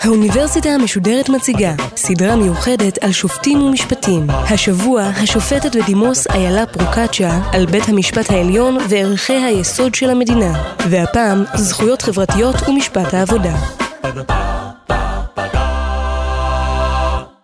האוניברסיטה 0.00 0.68
המשודרת 0.68 1.28
מציגה 1.28 1.72
סדרה 1.96 2.36
מיוחדת 2.36 2.98
על 3.04 3.12
שופטים 3.12 3.62
ומשפטים. 3.62 4.26
השבוע 4.30 5.02
השופטת 5.02 5.76
בדימוס 5.76 6.26
איילה 6.26 6.66
פרוקצ'ה 6.66 7.40
על 7.52 7.66
בית 7.66 7.88
המשפט 7.88 8.30
העליון 8.30 8.78
וערכי 8.88 9.32
היסוד 9.32 9.94
של 9.94 10.10
המדינה. 10.10 10.74
והפעם 10.88 11.44
זכויות 11.54 12.02
חברתיות 12.02 12.56
ומשפט 12.68 13.14
העבודה. 13.14 13.54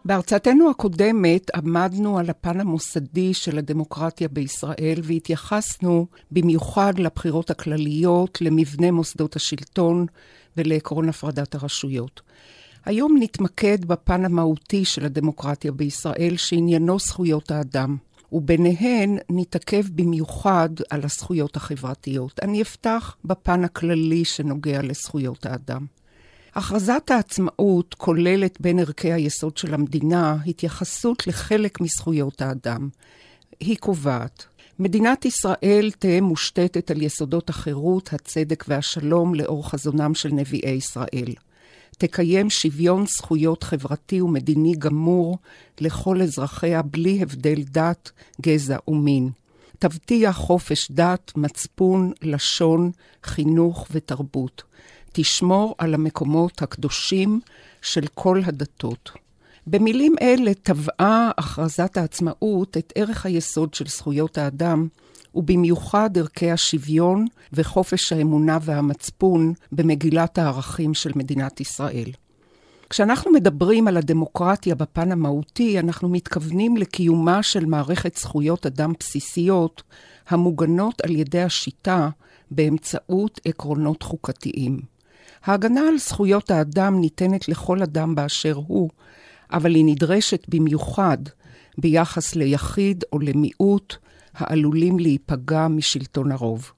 בהרצאתנו 0.07 0.71
הקודמת 0.71 1.51
עמדנו 1.55 2.19
על 2.19 2.31
הפן 2.31 2.61
המוסדי 2.61 3.35
של 3.35 3.59
הדמוקרטיה 3.59 4.29
בישראל 4.29 5.01
והתייחסנו 5.03 6.07
במיוחד 6.31 6.99
לבחירות 6.99 7.51
הכלליות, 7.51 8.41
למבנה 8.41 8.91
מוסדות 8.91 9.37
השלטון 9.37 10.07
ולעקרון 10.57 11.09
הפרדת 11.09 11.55
הרשויות. 11.55 12.21
היום 12.85 13.17
נתמקד 13.21 13.85
בפן 13.85 14.25
המהותי 14.25 14.85
של 14.85 15.05
הדמוקרטיה 15.05 15.73
בישראל, 15.73 16.37
שעניינו 16.37 16.99
זכויות 16.99 17.51
האדם, 17.51 17.97
וביניהן 18.33 19.19
נתעכב 19.31 19.85
במיוחד 19.95 20.71
על 20.91 21.01
הזכויות 21.05 21.57
החברתיות. 21.57 22.41
אני 22.43 22.63
אפתח 22.63 23.17
בפן 23.25 23.65
הכללי 23.65 24.25
שנוגע 24.25 24.83
לזכויות 24.83 25.47
האדם. 25.47 25.87
הכרזת 26.57 27.11
העצמאות 27.11 27.95
כוללת 27.95 28.61
בין 28.61 28.79
ערכי 28.79 29.13
היסוד 29.13 29.57
של 29.57 29.75
המדינה 29.75 30.37
התייחסות 30.47 31.27
לחלק 31.27 31.81
מזכויות 31.81 32.43
האדם. 32.43 32.89
היא 33.61 33.77
קובעת 33.77 34.45
מדינת 34.79 35.25
ישראל 35.25 35.91
תהא 35.99 36.21
מושתתת 36.21 36.91
על 36.91 37.03
יסודות 37.03 37.51
החירות, 37.51 38.13
הצדק 38.13 38.65
והשלום 38.69 39.35
לאור 39.35 39.71
חזונם 39.71 40.15
של 40.15 40.29
נביאי 40.33 40.71
ישראל. 40.71 41.35
תקיים 41.99 42.51
שוויון 42.51 43.07
זכויות 43.07 43.63
חברתי 43.63 44.21
ומדיני 44.21 44.75
גמור 44.79 45.39
לכל 45.81 46.23
אזרחיה 46.23 46.83
בלי 46.83 47.23
הבדל 47.23 47.63
דת, 47.63 48.11
גזע 48.43 48.77
ומין. 48.89 49.31
תבטיח 49.79 50.37
חופש 50.37 50.91
דת, 50.91 51.33
מצפון, 51.37 52.13
לשון, 52.23 52.91
חינוך 53.25 53.87
ותרבות. 53.91 54.63
תשמור 55.19 55.75
על 55.79 55.95
המקומות 55.95 56.63
הקדושים 56.63 57.41
של 57.83 58.07
כל 58.15 58.41
הדתות. 58.45 59.11
במילים 59.67 60.15
אלה 60.23 60.55
טבעה 60.55 61.31
הכרזת 61.39 61.97
העצמאות 61.97 62.77
את 62.77 62.93
ערך 62.97 63.27
היסוד 63.27 63.75
של 63.75 63.87
זכויות 63.87 64.39
האדם, 64.39 64.89
ובמיוחד 65.35 66.19
ערכי 66.19 66.51
השוויון 66.51 67.27
וחופש 67.53 68.13
האמונה 68.13 68.59
והמצפון 68.63 69.53
במגילת 69.73 70.39
הערכים 70.39 70.95
של 70.95 71.11
מדינת 71.15 71.61
ישראל. 71.61 72.11
כשאנחנו 72.91 73.33
מדברים 73.33 73.89
על 73.89 73.97
הדמוקרטיה 73.97 74.75
בפן 74.75 75.13
המהותי, 75.13 75.79
אנחנו 75.79 76.09
מתכוונים 76.09 76.77
לקיומה 76.77 77.43
של 77.43 77.65
מערכת 77.65 78.17
זכויות 78.17 78.67
אדם 78.67 78.93
בסיסיות 79.01 79.83
המוגנות 80.29 81.01
על 81.01 81.11
ידי 81.17 81.43
השיטה 81.43 82.09
באמצעות 82.51 83.41
עקרונות 83.45 84.03
חוקתיים. 84.03 84.96
ההגנה 85.47 85.81
על 85.89 85.99
זכויות 85.99 86.51
האדם 86.51 87.01
ניתנת 87.01 87.49
לכל 87.49 87.83
אדם 87.83 88.15
באשר 88.15 88.55
הוא, 88.67 88.91
אבל 89.53 89.75
היא 89.75 89.85
נדרשת 89.85 90.47
במיוחד 90.49 91.19
ביחס 91.79 92.35
ליחיד 92.35 93.05
או 93.13 93.19
למיעוט 93.19 93.97
העלולים 94.35 94.99
להיפגע 94.99 95.69
משלטון 95.69 96.33
הרוב. 96.33 96.73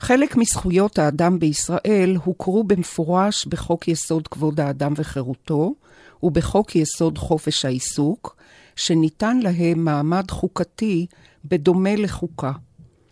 חלק 0.00 0.36
מזכויות 0.36 0.98
האדם 0.98 1.38
בישראל 1.38 2.16
הוכרו 2.24 2.64
במפורש 2.64 3.46
בחוק 3.46 3.88
יסוד 3.88 4.28
כבוד 4.28 4.60
האדם 4.60 4.92
וחירותו 4.96 5.74
ובחוק 6.22 6.76
יסוד 6.76 7.18
חופש 7.18 7.64
העיסוק, 7.64 8.36
שניתן 8.76 9.38
להם 9.38 9.84
מעמד 9.84 10.30
חוקתי 10.30 11.06
בדומה 11.44 11.96
לחוקה. 11.96 12.52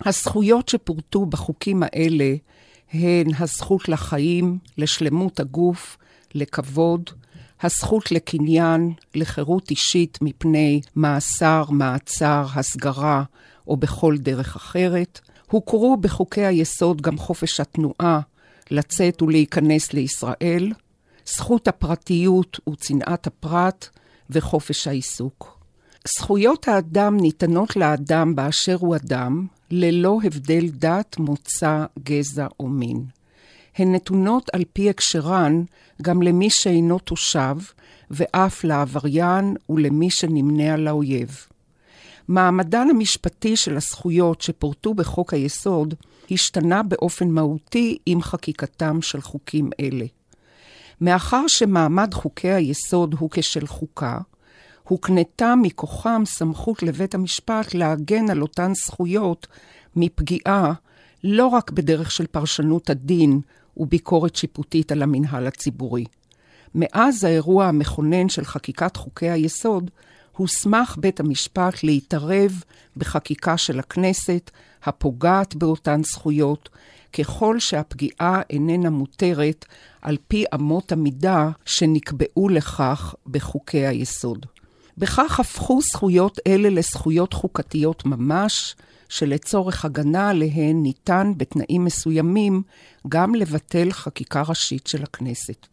הזכויות 0.04 0.68
שפורטו 0.68 1.26
בחוקים 1.26 1.82
האלה 1.82 2.34
הן 2.92 3.26
הזכות 3.38 3.88
לחיים, 3.88 4.58
לשלמות 4.78 5.40
הגוף, 5.40 5.98
לכבוד, 6.34 7.10
הזכות 7.62 8.12
לקניין, 8.12 8.92
לחירות 9.14 9.70
אישית 9.70 10.18
מפני 10.22 10.80
מאסר, 10.96 11.64
מעצר, 11.70 12.46
הסגרה 12.54 13.22
או 13.66 13.76
בכל 13.76 14.16
דרך 14.18 14.56
אחרת. 14.56 15.20
הוכרו 15.50 15.96
בחוקי 15.96 16.44
היסוד 16.44 17.00
גם 17.00 17.18
חופש 17.18 17.60
התנועה, 17.60 18.20
לצאת 18.70 19.22
ולהיכנס 19.22 19.92
לישראל, 19.92 20.72
זכות 21.26 21.68
הפרטיות 21.68 22.60
וצנעת 22.68 23.26
הפרט 23.26 23.88
וחופש 24.30 24.88
העיסוק. 24.88 25.58
זכויות 26.18 26.68
האדם 26.68 27.16
ניתנות 27.16 27.76
לאדם 27.76 28.34
באשר 28.34 28.76
הוא 28.80 28.96
אדם, 28.96 29.46
ללא 29.74 30.18
הבדל 30.24 30.68
דת, 30.68 31.16
מוצא, 31.18 31.84
גזע 32.02 32.46
או 32.60 32.68
מין. 32.68 33.04
הן 33.76 33.94
נתונות 33.94 34.50
על 34.52 34.64
פי 34.72 34.90
הקשרן 34.90 35.64
גם 36.02 36.22
למי 36.22 36.50
שאינו 36.50 36.98
תושב, 36.98 37.56
ואף 38.10 38.64
לעבריין 38.64 39.56
ולמי 39.68 40.10
שנמנה 40.10 40.74
על 40.74 40.88
האויב. 40.88 41.46
מעמדן 42.28 42.86
המשפטי 42.90 43.56
של 43.56 43.76
הזכויות 43.76 44.40
שפורטו 44.40 44.94
בחוק 44.94 45.34
היסוד 45.34 45.94
השתנה 46.30 46.82
באופן 46.82 47.28
מהותי 47.28 47.98
עם 48.06 48.22
חקיקתם 48.22 49.02
של 49.02 49.20
חוקים 49.20 49.70
אלה. 49.80 50.06
מאחר 51.00 51.44
שמעמד 51.48 52.14
חוקי 52.14 52.50
היסוד 52.50 53.14
הוא 53.18 53.28
כשל 53.32 53.66
חוקה, 53.66 54.18
הוקנתה 54.92 55.54
מכוחם 55.62 56.22
סמכות 56.26 56.82
לבית 56.82 57.14
המשפט 57.14 57.74
להגן 57.74 58.30
על 58.30 58.42
אותן 58.42 58.72
זכויות 58.74 59.46
מפגיעה 59.96 60.72
לא 61.24 61.46
רק 61.46 61.70
בדרך 61.70 62.10
של 62.10 62.26
פרשנות 62.26 62.90
הדין 62.90 63.40
וביקורת 63.76 64.36
שיפוטית 64.36 64.92
על 64.92 65.02
המינהל 65.02 65.46
הציבורי. 65.46 66.04
מאז 66.74 67.24
האירוע 67.24 67.66
המכונן 67.66 68.28
של 68.28 68.44
חקיקת 68.44 68.96
חוקי 68.96 69.30
היסוד, 69.30 69.90
הוסמך 70.36 70.96
בית 71.00 71.20
המשפט 71.20 71.82
להתערב 71.82 72.62
בחקיקה 72.96 73.56
של 73.56 73.78
הכנסת 73.78 74.50
הפוגעת 74.84 75.54
באותן 75.54 76.02
זכויות, 76.04 76.68
ככל 77.12 77.58
שהפגיעה 77.58 78.40
איננה 78.50 78.90
מותרת 78.90 79.64
על 80.02 80.16
פי 80.28 80.44
אמות 80.54 80.92
המידה 80.92 81.50
שנקבעו 81.64 82.48
לכך 82.48 83.14
בחוקי 83.26 83.86
היסוד. 83.86 84.46
בכך 84.98 85.40
הפכו 85.40 85.80
זכויות 85.92 86.38
אלה 86.46 86.70
לזכויות 86.70 87.32
חוקתיות 87.32 88.06
ממש, 88.06 88.76
שלצורך 89.08 89.84
הגנה 89.84 90.28
עליהן 90.28 90.82
ניתן 90.82 91.32
בתנאים 91.36 91.84
מסוימים 91.84 92.62
גם 93.08 93.34
לבטל 93.34 93.92
חקיקה 93.92 94.42
ראשית 94.48 94.86
של 94.86 95.02
הכנסת. 95.02 95.66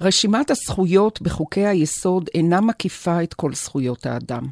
רשימת 0.00 0.50
הזכויות 0.50 1.22
בחוקי 1.22 1.66
היסוד 1.66 2.28
אינה 2.34 2.60
מקיפה 2.60 3.22
את 3.22 3.34
כל 3.34 3.54
זכויות 3.54 4.06
האדם, 4.06 4.42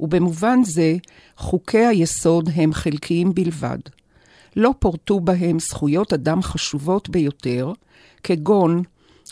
ובמובן 0.00 0.64
זה 0.64 0.96
חוקי 1.36 1.86
היסוד 1.86 2.50
הם 2.54 2.72
חלקיים 2.72 3.34
בלבד. 3.34 3.78
לא 4.56 4.74
פורטו 4.78 5.20
בהם 5.20 5.58
זכויות 5.58 6.12
אדם 6.12 6.42
חשובות 6.42 7.08
ביותר, 7.08 7.72
כגון 8.22 8.82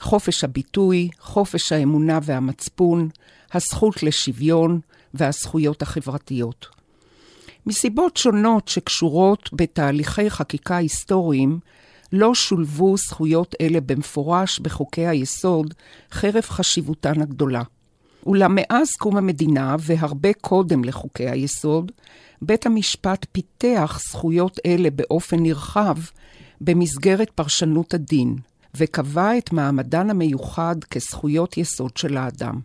חופש 0.00 0.44
הביטוי, 0.44 1.08
חופש 1.20 1.72
האמונה 1.72 2.18
והמצפון, 2.22 3.08
הזכות 3.52 4.02
לשוויון 4.02 4.80
והזכויות 5.14 5.82
החברתיות. 5.82 6.66
מסיבות 7.66 8.16
שונות 8.16 8.68
שקשורות 8.68 9.50
בתהליכי 9.52 10.30
חקיקה 10.30 10.76
היסטוריים, 10.76 11.58
לא 12.12 12.34
שולבו 12.34 12.96
זכויות 12.96 13.54
אלה 13.60 13.80
במפורש 13.80 14.60
בחוקי 14.60 15.06
היסוד, 15.06 15.74
חרף 16.12 16.50
חשיבותן 16.50 17.22
הגדולה. 17.22 17.62
אולם 18.26 18.52
מאז 18.54 18.88
קום 18.98 19.16
המדינה, 19.16 19.76
והרבה 19.80 20.32
קודם 20.40 20.84
לחוקי 20.84 21.28
היסוד, 21.28 21.92
בית 22.42 22.66
המשפט 22.66 23.26
פיתח 23.32 24.00
זכויות 24.08 24.58
אלה 24.66 24.90
באופן 24.90 25.42
נרחב 25.42 25.96
במסגרת 26.60 27.30
פרשנות 27.30 27.94
הדין, 27.94 28.36
וקבע 28.74 29.38
את 29.38 29.52
מעמדן 29.52 30.10
המיוחד 30.10 30.76
כזכויות 30.90 31.56
יסוד 31.56 31.96
של 31.96 32.16
האדם. 32.16 32.60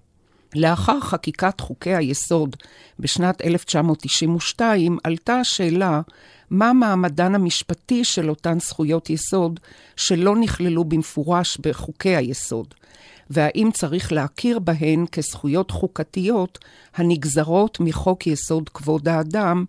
לאחר 0.55 0.99
חקיקת 0.99 1.59
חוקי 1.59 1.95
היסוד 1.95 2.55
בשנת 2.99 3.41
1992, 3.41 4.97
עלתה 5.03 5.35
השאלה 5.35 6.01
מה 6.49 6.73
מעמדן 6.73 7.35
המשפטי 7.35 8.03
של 8.03 8.29
אותן 8.29 8.59
זכויות 8.59 9.09
יסוד 9.09 9.59
שלא 9.95 10.35
נכללו 10.35 10.83
במפורש 10.83 11.57
בחוקי 11.57 12.15
היסוד, 12.15 12.73
והאם 13.29 13.69
צריך 13.73 14.11
להכיר 14.11 14.59
בהן 14.59 15.05
כזכויות 15.11 15.71
חוקתיות 15.71 16.59
הנגזרות 16.95 17.79
מחוק 17.79 18.27
יסוד 18.27 18.69
כבוד 18.69 19.07
האדם, 19.07 19.65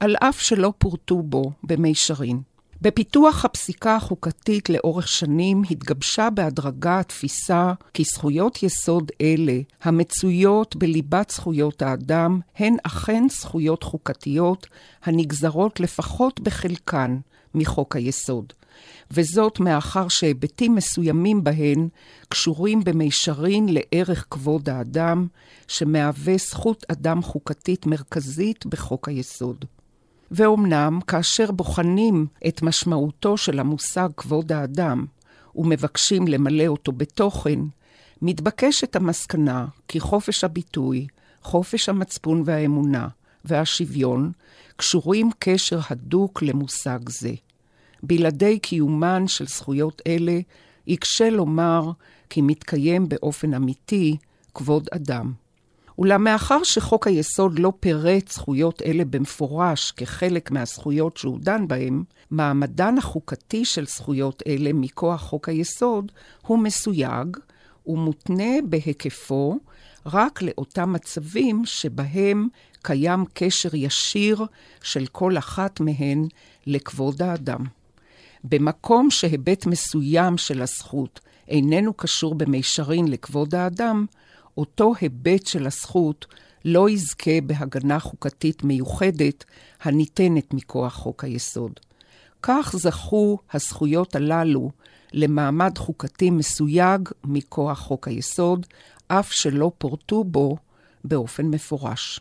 על 0.00 0.16
אף 0.16 0.40
שלא 0.40 0.72
פורטו 0.78 1.22
בו 1.22 1.52
במישרין. 1.64 2.53
בפיתוח 2.82 3.44
הפסיקה 3.44 3.96
החוקתית 3.96 4.70
לאורך 4.70 5.08
שנים 5.08 5.62
התגבשה 5.70 6.30
בהדרגה 6.30 7.00
התפיסה 7.00 7.72
כי 7.94 8.04
זכויות 8.04 8.62
יסוד 8.62 9.12
אלה, 9.20 9.58
המצויות 9.82 10.76
בליבת 10.76 11.30
זכויות 11.30 11.82
האדם, 11.82 12.40
הן 12.56 12.76
אכן 12.82 13.24
זכויות 13.30 13.82
חוקתיות 13.82 14.66
הנגזרות 15.04 15.80
לפחות 15.80 16.40
בחלקן 16.40 17.18
מחוק 17.54 17.96
היסוד. 17.96 18.52
וזאת 19.10 19.60
מאחר 19.60 20.08
שהיבטים 20.08 20.74
מסוימים 20.74 21.44
בהן 21.44 21.88
קשורים 22.28 22.84
במישרין 22.84 23.66
לערך 23.68 24.26
כבוד 24.30 24.68
האדם, 24.68 25.26
שמהווה 25.68 26.36
זכות 26.36 26.84
אדם 26.88 27.22
חוקתית 27.22 27.86
מרכזית 27.86 28.66
בחוק 28.66 29.08
היסוד. 29.08 29.64
ואומנם, 30.36 31.00
כאשר 31.06 31.50
בוחנים 31.50 32.26
את 32.48 32.62
משמעותו 32.62 33.36
של 33.36 33.60
המושג 33.60 34.08
כבוד 34.16 34.52
האדם 34.52 35.06
ומבקשים 35.54 36.28
למלא 36.28 36.66
אותו 36.66 36.92
בתוכן, 36.92 37.60
מתבקשת 38.22 38.96
המסקנה 38.96 39.66
כי 39.88 40.00
חופש 40.00 40.44
הביטוי, 40.44 41.06
חופש 41.42 41.88
המצפון 41.88 42.42
והאמונה 42.44 43.08
והשוויון 43.44 44.32
קשורים 44.76 45.30
קשר 45.38 45.78
הדוק 45.90 46.42
למושג 46.42 46.98
זה. 47.08 47.32
בלעדי 48.02 48.58
קיומן 48.58 49.28
של 49.28 49.46
זכויות 49.46 50.02
אלה, 50.06 50.40
יקשה 50.86 51.30
לומר 51.30 51.90
כי 52.30 52.40
מתקיים 52.40 53.08
באופן 53.08 53.54
אמיתי 53.54 54.16
כבוד 54.54 54.88
אדם. 54.92 55.43
אולם 55.98 56.24
מאחר 56.24 56.62
שחוק 56.62 57.06
היסוד 57.06 57.58
לא 57.58 57.72
פירט 57.80 58.28
זכויות 58.28 58.82
אלה 58.82 59.04
במפורש 59.04 59.90
כחלק 59.90 60.50
מהזכויות 60.50 61.16
שהוא 61.16 61.38
דן 61.40 61.68
בהן, 61.68 62.02
מעמדן 62.30 62.98
החוקתי 62.98 63.64
של 63.64 63.86
זכויות 63.86 64.42
אלה 64.46 64.72
מכוח 64.72 65.20
חוק 65.20 65.48
היסוד 65.48 66.12
הוא 66.42 66.58
מסויג 66.58 67.36
ומותנה 67.86 68.52
בהיקפו 68.68 69.58
רק 70.06 70.42
לאותם 70.42 70.92
מצבים 70.92 71.62
שבהם 71.64 72.48
קיים 72.82 73.24
קשר 73.34 73.74
ישיר 73.74 74.44
של 74.82 75.06
כל 75.06 75.38
אחת 75.38 75.80
מהן 75.80 76.26
לכבוד 76.66 77.22
האדם. 77.22 77.64
במקום 78.44 79.10
שהיבט 79.10 79.66
מסוים 79.66 80.38
של 80.38 80.62
הזכות 80.62 81.20
איננו 81.48 81.94
קשור 81.94 82.34
במישרין 82.34 83.08
לכבוד 83.08 83.54
האדם, 83.54 84.06
אותו 84.58 84.92
היבט 85.00 85.46
של 85.46 85.66
הזכות 85.66 86.26
לא 86.64 86.90
יזכה 86.90 87.40
בהגנה 87.46 87.98
חוקתית 87.98 88.64
מיוחדת 88.64 89.44
הניתנת 89.82 90.54
מכוח 90.54 90.94
חוק 90.94 91.24
היסוד. 91.24 91.80
כך 92.42 92.74
זכו 92.76 93.38
הזכויות 93.52 94.14
הללו 94.14 94.70
למעמד 95.12 95.78
חוקתי 95.78 96.30
מסויג 96.30 97.08
מכוח 97.24 97.78
חוק 97.78 98.08
היסוד, 98.08 98.66
אף 99.08 99.32
שלא 99.32 99.72
פורטו 99.78 100.24
בו 100.24 100.56
באופן 101.04 101.46
מפורש. 101.46 102.20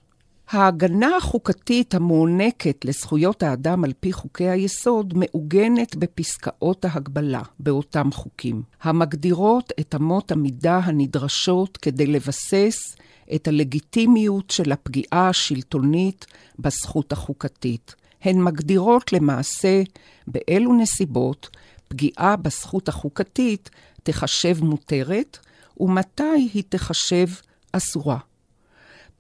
ההגנה 0.54 1.18
החוקתית 1.18 1.96
המוענקת 1.96 2.86
לזכויות 2.86 3.44
האדם 3.44 3.84
על 3.84 3.94
פי 4.00 4.14
חוקי 4.14 4.50
היסוד 4.50 5.14
מעוגנת 5.18 5.96
בפסקאות 5.96 6.86
ההגבלה 6.86 7.42
באותם 7.60 8.12
חוקים, 8.12 8.64
המגדירות 8.82 9.74
את 9.80 9.96
אמות 9.96 10.32
המידה 10.32 10.78
הנדרשות 10.78 11.78
כדי 11.78 12.06
לבסס 12.06 12.96
את 13.36 13.48
הלגיטימיות 13.48 14.50
של 14.50 14.72
הפגיעה 14.72 15.30
השלטונית 15.30 16.26
בזכות 16.60 17.12
החוקתית. 17.12 17.96
הן 18.22 18.42
מגדירות 18.42 19.14
למעשה 19.14 19.84
באילו 20.28 20.74
נסיבות 20.74 21.50
פגיעה 21.88 22.36
בזכות 22.36 22.90
החוקתית 22.90 23.70
תחשב 24.04 24.64
מותרת 24.64 25.38
ומתי 25.80 26.50
היא 26.54 26.64
תחשב 26.70 27.28
אסורה. 27.72 28.18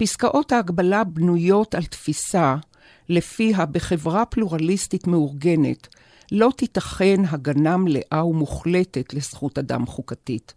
פסקאות 0.03 0.51
ההגבלה 0.51 1.03
בנויות 1.03 1.75
על 1.75 1.83
תפיסה 1.83 2.55
לפיה 3.09 3.65
בחברה 3.65 4.25
פלורליסטית 4.25 5.07
מאורגנת 5.07 5.87
לא 6.31 6.51
תיתכן 6.57 7.21
הגנה 7.29 7.77
מלאה 7.77 8.25
ומוחלטת 8.25 9.13
לזכות 9.13 9.57
אדם 9.57 9.85
חוקתית, 9.85 10.53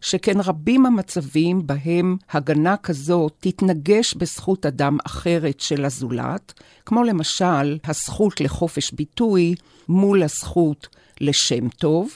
שכן 0.00 0.40
רבים 0.40 0.86
המצבים 0.86 1.66
בהם 1.66 2.16
הגנה 2.30 2.76
כזו 2.76 3.28
תתנגש 3.40 4.14
בזכות 4.14 4.66
אדם 4.66 4.98
אחרת 5.06 5.60
של 5.60 5.84
הזולת, 5.84 6.52
כמו 6.86 7.02
למשל 7.02 7.78
הזכות 7.84 8.40
לחופש 8.40 8.92
ביטוי 8.92 9.54
מול 9.88 10.22
הזכות 10.22 10.88
לשם 11.20 11.68
טוב, 11.68 12.10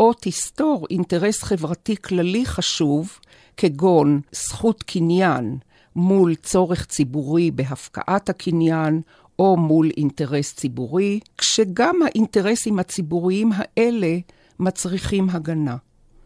או 0.00 0.12
תסתור 0.20 0.86
אינטרס 0.90 1.42
חברתי 1.42 1.96
כללי 1.96 2.46
חשוב, 2.46 3.18
כגון 3.56 4.20
זכות 4.32 4.82
קניין, 4.82 5.58
מול 5.96 6.34
צורך 6.34 6.86
ציבורי 6.86 7.50
בהפקעת 7.50 8.28
הקניין, 8.28 9.00
או 9.38 9.56
מול 9.56 9.90
אינטרס 9.96 10.54
ציבורי, 10.54 11.20
כשגם 11.38 11.96
האינטרסים 12.04 12.78
הציבוריים 12.78 13.50
האלה 13.54 14.18
מצריכים 14.60 15.30
הגנה. 15.30 15.76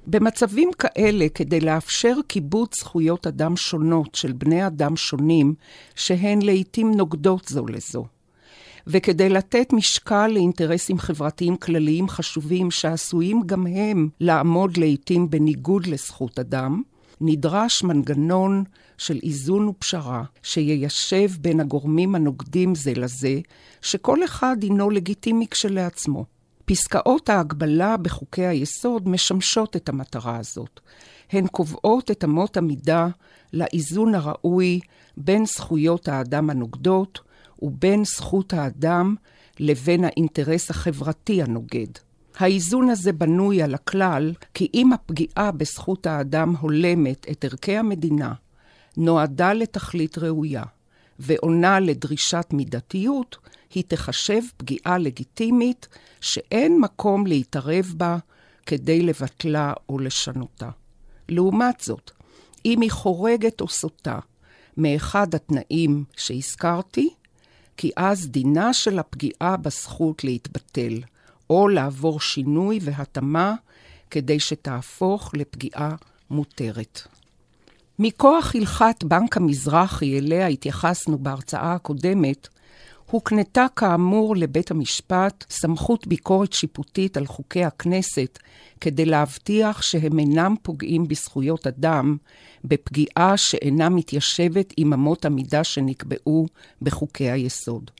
במצבים 0.06 0.70
כאלה, 0.78 1.28
כדי 1.34 1.60
לאפשר 1.60 2.14
כיבוד 2.28 2.68
זכויות 2.78 3.26
אדם 3.26 3.56
שונות 3.56 4.14
של 4.14 4.32
בני 4.32 4.66
אדם 4.66 4.96
שונים, 4.96 5.54
שהן 5.94 6.42
לעתים 6.42 6.94
נוגדות 6.94 7.48
זו 7.48 7.66
לזו, 7.66 8.04
וכדי 8.86 9.28
לתת 9.28 9.72
משקל 9.72 10.26
לאינטרסים 10.26 10.98
חברתיים 10.98 11.56
כלליים 11.56 12.08
חשובים 12.08 12.70
שעשויים 12.70 13.42
גם 13.46 13.66
הם 13.66 14.08
לעמוד 14.20 14.76
לעתים 14.76 15.30
בניגוד 15.30 15.86
לזכות 15.86 16.38
אדם, 16.38 16.82
נדרש 17.20 17.82
מנגנון 17.82 18.64
של 18.98 19.18
איזון 19.22 19.68
ופשרה 19.68 20.22
שיישב 20.42 21.28
בין 21.40 21.60
הגורמים 21.60 22.14
הנוגדים 22.14 22.74
זה 22.74 22.92
לזה, 22.94 23.40
שכל 23.82 24.24
אחד 24.24 24.56
הינו 24.62 24.90
לגיטימי 24.90 25.46
כשלעצמו. 25.50 26.24
פסקאות 26.64 27.28
ההגבלה 27.28 27.96
בחוקי 27.96 28.46
היסוד 28.46 29.08
משמשות 29.08 29.76
את 29.76 29.88
המטרה 29.88 30.36
הזאת. 30.36 30.80
הן 31.32 31.46
קובעות 31.46 32.10
את 32.10 32.24
אמות 32.24 32.56
המידה 32.56 33.08
לאיזון 33.52 34.14
הראוי 34.14 34.80
בין 35.16 35.46
זכויות 35.46 36.08
האדם 36.08 36.50
הנוגדות 36.50 37.20
ובין 37.62 38.04
זכות 38.04 38.52
האדם 38.52 39.14
לבין 39.60 40.04
האינטרס 40.04 40.70
החברתי 40.70 41.42
הנוגד. 41.42 42.07
האיזון 42.38 42.90
הזה 42.90 43.12
בנוי 43.12 43.62
על 43.62 43.74
הכלל 43.74 44.32
כי 44.54 44.68
אם 44.74 44.92
הפגיעה 44.92 45.50
בזכות 45.52 46.06
האדם 46.06 46.56
הולמת 46.56 47.26
את 47.30 47.44
ערכי 47.44 47.76
המדינה, 47.76 48.32
נועדה 48.96 49.52
לתכלית 49.52 50.18
ראויה 50.18 50.62
ועונה 51.18 51.80
לדרישת 51.80 52.46
מידתיות, 52.52 53.36
היא 53.74 53.84
תחשב 53.88 54.42
פגיעה 54.56 54.98
לגיטימית 54.98 55.88
שאין 56.20 56.80
מקום 56.80 57.26
להתערב 57.26 57.94
בה 57.96 58.18
כדי 58.66 59.02
לבטלה 59.02 59.72
או 59.88 59.98
לשנותה. 59.98 60.70
לעומת 61.28 61.80
זאת, 61.80 62.10
אם 62.64 62.80
היא 62.80 62.90
חורגת 62.90 63.60
או 63.60 63.68
סוטה 63.68 64.18
מאחד 64.76 65.34
התנאים 65.34 66.04
שהזכרתי, 66.16 67.10
כי 67.76 67.90
אז 67.96 68.28
דינה 68.28 68.72
של 68.72 68.98
הפגיעה 68.98 69.56
בזכות 69.56 70.24
להתבטל, 70.24 71.00
או 71.50 71.68
לעבור 71.68 72.20
שינוי 72.20 72.78
והתאמה 72.82 73.54
כדי 74.10 74.40
שתהפוך 74.40 75.30
לפגיעה 75.34 75.94
מותרת. 76.30 77.00
מכוח 77.98 78.54
הלכת 78.54 79.04
בנק 79.04 79.36
המזרחי, 79.36 80.18
אליה 80.18 80.46
התייחסנו 80.46 81.18
בהרצאה 81.18 81.72
הקודמת, 81.72 82.48
הוקנתה 83.10 83.66
כאמור 83.76 84.36
לבית 84.36 84.70
המשפט 84.70 85.44
סמכות 85.50 86.06
ביקורת 86.06 86.52
שיפוטית 86.52 87.16
על 87.16 87.26
חוקי 87.26 87.64
הכנסת 87.64 88.38
כדי 88.80 89.04
להבטיח 89.04 89.82
שהם 89.82 90.18
אינם 90.18 90.54
פוגעים 90.62 91.08
בזכויות 91.08 91.66
אדם 91.66 92.16
בפגיעה 92.64 93.36
שאינה 93.36 93.88
מתיישבת 93.88 94.74
עם 94.76 94.92
אמות 94.92 95.24
המידה 95.24 95.64
שנקבעו 95.64 96.46
בחוקי 96.82 97.30
היסוד. 97.30 97.90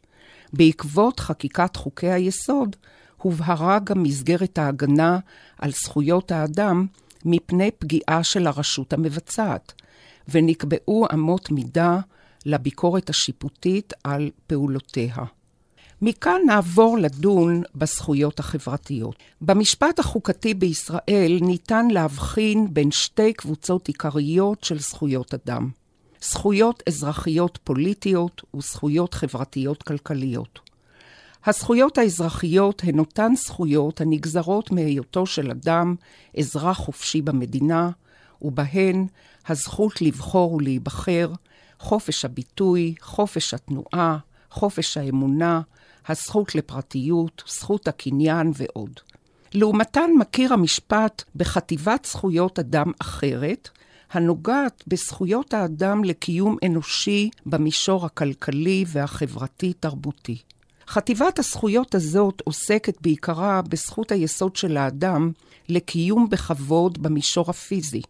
בעקבות 0.52 1.21
חקיקת 1.21 1.76
חוקי 1.76 2.11
היסוד, 2.11 2.76
הובהרה 3.22 3.78
גם 3.84 4.02
מסגרת 4.02 4.58
ההגנה 4.58 5.18
על 5.58 5.70
זכויות 5.70 6.32
האדם 6.32 6.87
מפני 7.25 7.70
פגיעה 7.70 8.25
של 8.25 8.46
הרשות 8.46 8.92
המבצעת, 8.92 9.72
ונקבעו 10.28 11.06
אמות 11.12 11.50
מידה 11.50 12.00
לביקורת 12.46 13.10
השיפוטית 13.10 13.92
על 14.04 14.30
פעולותיה. 14.46 15.14
מכאן 16.02 16.40
נעבור 16.46 16.98
לדון 16.98 17.62
בזכויות 17.75 18.40
החברתיות. 18.40 19.16
במשפט 19.40 19.98
החוקתי 19.98 20.54
בישראל 20.54 21.38
ניתן 21.40 21.88
להבחין 21.90 22.66
בין 22.75 22.90
שתי 22.90 23.32
קבוצות 23.32 23.88
עיקריות 23.88 24.64
של 24.64 24.78
זכויות 24.78 25.34
אדם. 25.34 25.70
זכויות 26.22 26.82
אזרחיות 26.88 27.58
פוליטיות 27.64 28.42
וזכויות 28.56 29.14
חברתיות 29.14 29.82
כלכליות. 29.82 30.67
הזכויות 31.49 31.99
האזרחיות 31.99 32.83
הן 32.85 32.99
אותן 32.99 33.33
זכויות 33.37 34.00
הנגזרות 34.00 34.71
מהיותו 34.71 35.26
של 35.26 35.50
אדם 35.50 35.95
אזרח 36.38 36.78
חופשי 36.78 37.23
במדינה, 37.23 37.90
ובהן 38.43 39.07
הזכות 39.47 40.02
לבחור 40.02 40.52
ולהיבחר, 40.52 41.33
חופש 41.78 42.25
הביטוי, 42.25 42.95
חופש 43.00 43.55
התנועה, 43.55 44.19
חופש 44.50 44.97
האמונה, 44.97 45.61
הזכות 46.09 46.55
לפרטיות, 46.55 47.43
זכות 47.47 47.88
הקניין 47.88 48.52
ועוד. 48.55 49.00
לעומתן 49.55 50.11
מכיר 50.19 50.52
המשפט 50.52 51.25
בחטיבת 51.37 52.05
זכויות 52.05 52.59
אדם 52.59 52.93
אחרת, 52.99 53.69
הנוגעת 54.11 54.85
בזכויות 54.87 55.55
האדם 55.55 56.05
לקיום 56.05 56.57
אנושי 56.67 57.31
במישור 57.47 58.07
הכלכלי 58.07 58.85
והחברתי-תרבותי. 58.88 60.38
חטיבת 60.90 61.38
הזכויות 61.38 61.95
הזאת 61.95 62.42
עוסקת 62.45 63.02
בעיקרה 63.02 63.62
בזכות 63.62 64.12
היסוד 64.12 64.57
של 64.57 64.76
האדם 64.76 65.33
לקיום 65.68 66.28
בכבוד 66.30 67.02
במישור 67.02 67.50
הפיזי, 67.50 68.02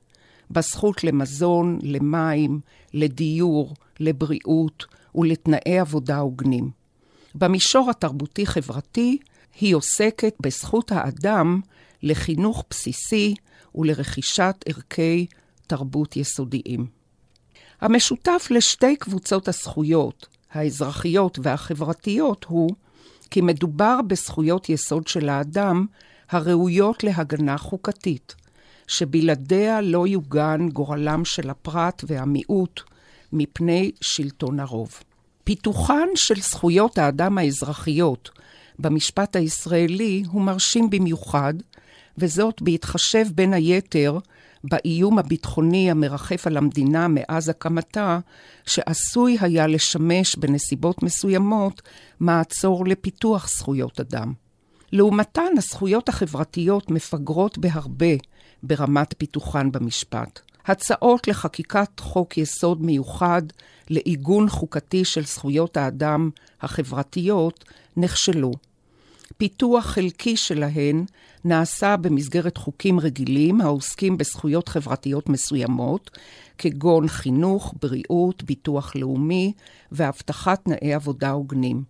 בזכות 0.50 1.04
למזון, 1.04 1.78
למים, 1.82 2.60
לדיור, 2.94 3.74
לבריאות 4.00 4.84
ולתנאי 5.14 5.78
עבודה 5.78 6.18
הוגנים. 6.18 6.70
במישור 7.34 7.90
התרבותי-חברתי 7.90 9.18
היא 9.60 9.74
עוסקת 9.74 10.34
בזכות 10.40 10.92
האדם 10.92 11.60
לחינוך 12.02 12.64
בסיסי 12.70 13.34
ולרכישת 13.74 14.64
ערכי 14.66 15.26
תרבות 15.66 16.16
יסודיים. 16.16 16.86
המשותף 17.80 18.48
לשתי 18.50 18.96
קבוצות 18.96 19.48
הזכויות, 19.48 20.26
האזרחיות 20.52 21.38
והחברתיות, 21.42 22.44
הוא 22.48 22.70
כי 23.30 23.40
מדובר 23.40 24.00
בזכויות 24.06 24.68
יסוד 24.68 25.08
של 25.08 25.28
האדם 25.28 25.86
הראויות 26.30 27.04
להגנה 27.04 27.58
חוקתית, 27.58 28.34
שבלעדיה 28.86 29.80
לא 29.80 30.06
יוגן 30.06 30.68
גורלם 30.72 31.24
של 31.24 31.50
הפרט 31.50 32.04
והמיעוט 32.06 32.80
מפני 33.32 33.90
שלטון 34.00 34.60
הרוב. 34.60 35.00
פיתוחן 35.44 36.08
של 36.14 36.40
זכויות 36.40 36.98
האדם 36.98 37.38
האזרחיות 37.38 38.30
במשפט 38.78 39.36
הישראלי 39.36 40.22
הוא 40.30 40.42
מרשים 40.42 40.90
במיוחד, 40.90 41.54
וזאת 42.18 42.62
בהתחשב 42.62 43.26
בין 43.34 43.54
היתר 43.54 44.18
באיום 44.64 45.18
הביטחוני 45.18 45.90
המרחף 45.90 46.46
על 46.46 46.56
המדינה 46.56 47.06
מאז 47.08 47.48
הקמתה, 47.48 48.18
שעשוי 48.66 49.36
היה 49.40 49.66
לשמש 49.66 50.36
בנסיבות 50.36 51.02
מסוימות 51.02 51.82
מעצור 52.20 52.86
לפיתוח 52.86 53.48
זכויות 53.48 54.00
אדם. 54.00 54.32
לעומתן, 54.92 55.52
הזכויות 55.58 56.08
החברתיות 56.08 56.90
מפגרות 56.90 57.58
בהרבה 57.58 58.14
ברמת 58.62 59.14
פיתוחן 59.18 59.72
במשפט. 59.72 60.40
הצעות 60.66 61.28
לחקיקת 61.28 62.00
חוק 62.00 62.38
יסוד 62.38 62.82
מיוחד 62.82 63.42
לעיגון 63.90 64.48
חוקתי 64.48 65.04
של 65.04 65.24
זכויות 65.24 65.76
האדם 65.76 66.30
החברתיות 66.62 67.64
נכשלו. 67.96 68.52
פיתוח 69.36 69.84
חלקי 69.86 70.36
שלהן 70.36 71.04
נעשה 71.48 71.96
במסגרת 71.96 72.56
חוקים 72.56 73.00
רגילים 73.00 73.60
העוסקים 73.60 74.18
בזכויות 74.18 74.68
חברתיות 74.68 75.28
מסוימות, 75.28 76.10
כגון 76.58 77.08
חינוך, 77.08 77.74
בריאות, 77.82 78.42
ביטוח 78.42 78.96
לאומי 78.96 79.52
והבטחת 79.92 80.64
תנאי 80.64 80.94
עבודה 80.94 81.30
הוגנים. 81.30 81.82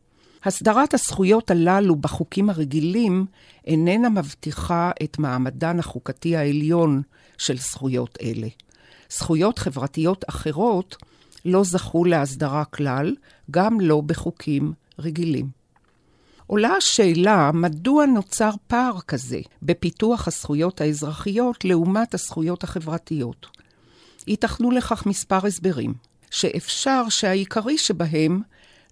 הסדרת 0.45 0.95
הזכויות 0.95 1.51
הללו 1.51 1.97
בחוקים 1.97 2.51
הרגילים 2.51 3.27
איננה 3.65 4.09
מבטיחה 4.09 4.91
את 5.03 5.19
מעמדן 5.19 5.79
החוקתי 5.79 6.37
העליון 6.37 7.03
של 7.39 7.57
זכויות 7.57 8.19
אלה. 8.23 8.49
זכויות 9.11 9.59
חברתיות 9.59 10.25
אחרות 10.29 10.97
לא 11.45 11.65
זכו 11.65 12.05
להסדרה 12.05 12.65
כלל, 12.65 13.15
גם 13.51 13.81
לא 13.81 14.01
בחוקים 14.01 14.73
רגילים. 14.99 15.58
עולה 16.51 16.75
השאלה 16.77 17.51
מדוע 17.55 18.07
נוצר 18.07 18.51
פער 18.67 19.01
כזה 19.01 19.41
בפיתוח 19.63 20.29
הזכויות 20.29 20.81
האזרחיות 20.81 21.65
לעומת 21.65 22.15
הזכויות 22.15 22.65
החברתיות. 22.65 23.47
ייתכנו 24.27 24.71
לכך 24.71 25.07
מספר 25.07 25.47
הסברים, 25.47 25.95
שאפשר 26.31 27.09
שהעיקרי 27.09 27.79
שבהם 27.79 28.41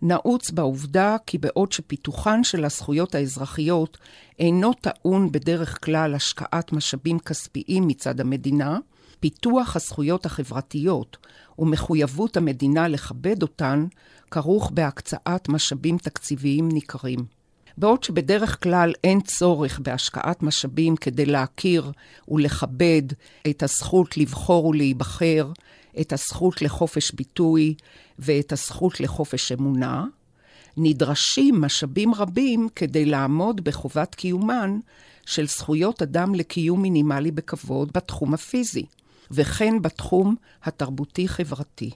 נעוץ 0.03 0.51
בעובדה 0.51 1.17
כי 1.27 1.39
בעוד 1.39 1.73
שפיתוחן 1.73 2.45
של 2.45 2.65
הזכויות 2.65 3.15
האזרחיות 3.15 3.99
אינו 4.39 4.73
טעון 4.73 5.33
בדרך 5.33 5.85
כלל 5.85 6.15
השקעת 6.15 6.73
משאבים 6.73 7.19
כספיים 7.19 7.87
מצד 7.87 8.21
המדינה, 8.21 8.79
פיתוח 9.21 9.77
הזכויות 9.77 10.27
החברתיות 10.27 11.17
ומחויבות 11.59 12.37
המדינה 12.37 12.89
לכבד 12.89 13.43
אותן 13.43 13.87
כרוך 14.31 14.71
בהקצאת 14.75 15.49
משאבים 15.49 15.99
תקציביים 15.99 16.69
ניכרים. 16.69 17.36
בעוד 17.79 18.03
שבדרך 18.03 18.63
כלל 18.63 18.93
אין 19.05 19.21
צורך 19.21 19.79
בהשקעת 19.79 20.43
משאבים 20.43 20.97
כדי 20.97 21.27
להכיר 21.27 21.93
ולכבד 22.29 23.03
את 23.51 23.63
הזכות 23.63 24.17
לבחור 24.17 24.67
ולהיבחר, 24.67 25.53
את 26.01 26.13
הזכות 26.13 26.63
לחופש 26.63 27.13
ביטוי 27.13 27.75
ואת 28.19 28.53
הזכות 28.53 29.01
לחופש 29.01 29.53
אמונה, 29.53 30.05
נדרשים 30.77 31.61
משאבים 31.61 32.15
רבים 32.15 32.69
כדי 32.77 33.05
לעמוד 33.05 33.65
בחובת 33.65 34.15
קיומן 34.15 34.79
של 35.27 35.47
זכויות 35.47 36.03
אדם 36.03 36.35
לקיום 36.35 36.83
מינימלי 36.83 37.31
בכבוד 37.31 37.91
בתחום 37.95 38.35
הפיזי, 38.35 38.87
וכן 39.31 39.83
בתחום 39.83 40.35
התרבותי-חברתי. 40.65 41.91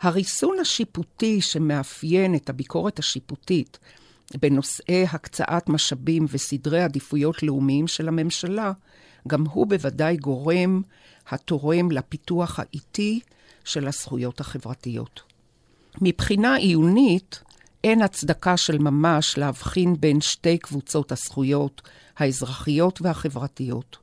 הריסון 0.00 0.58
השיפוטי 0.58 1.40
שמאפיין 1.40 2.34
את 2.34 2.50
הביקורת 2.50 2.98
השיפוטית 2.98 3.78
בנושאי 4.34 5.04
הקצאת 5.12 5.68
משאבים 5.68 6.26
וסדרי 6.28 6.82
עדיפויות 6.82 7.42
לאומיים 7.42 7.86
של 7.86 8.08
הממשלה, 8.08 8.72
גם 9.28 9.44
הוא 9.46 9.66
בוודאי 9.66 10.16
גורם 10.16 10.82
התורם 11.28 11.90
לפיתוח 11.90 12.58
האיטי 12.58 13.20
של 13.64 13.88
הזכויות 13.88 14.40
החברתיות. 14.40 15.22
מבחינה 16.00 16.54
עיונית, 16.54 17.42
אין 17.84 18.02
הצדקה 18.02 18.56
של 18.56 18.78
ממש 18.78 19.38
להבחין 19.38 19.94
בין 20.00 20.20
שתי 20.20 20.58
קבוצות 20.58 21.12
הזכויות, 21.12 21.82
האזרחיות 22.16 23.02
והחברתיות. 23.02 23.96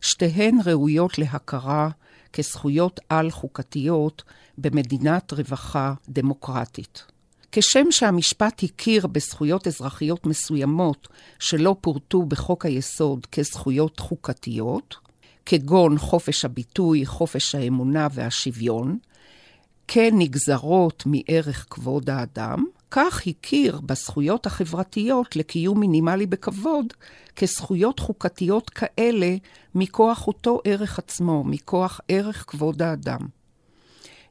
שתיהן 0.00 0.58
ראויות 0.64 1.18
להכרה 1.18 1.90
כזכויות 2.32 3.00
על-חוקתיות 3.08 4.22
במדינת 4.58 5.32
רווחה 5.32 5.94
דמוקרטית. 6.08 7.09
כשם 7.52 7.90
שהמשפט 7.90 8.62
הכיר 8.62 9.06
בזכויות 9.06 9.66
אזרחיות 9.66 10.26
מסוימות 10.26 11.08
שלא 11.38 11.76
פורטו 11.80 12.22
בחוק 12.22 12.66
היסוד 12.66 13.26
כזכויות 13.26 14.00
חוקתיות, 14.00 14.96
כגון 15.46 15.98
חופש 15.98 16.44
הביטוי, 16.44 17.06
חופש 17.06 17.54
האמונה 17.54 18.08
והשוויון, 18.12 18.98
כנגזרות 19.88 21.04
מערך 21.06 21.66
כבוד 21.70 22.10
האדם, 22.10 22.64
כך 22.90 23.22
הכיר 23.26 23.80
בזכויות 23.80 24.46
החברתיות 24.46 25.36
לקיום 25.36 25.80
מינימלי 25.80 26.26
בכבוד 26.26 26.86
כזכויות 27.36 27.98
חוקתיות 27.98 28.70
כאלה 28.70 29.36
מכוח 29.74 30.26
אותו 30.26 30.60
ערך 30.64 30.98
עצמו, 30.98 31.44
מכוח 31.44 32.00
ערך 32.08 32.44
כבוד 32.46 32.82
האדם. 32.82 33.20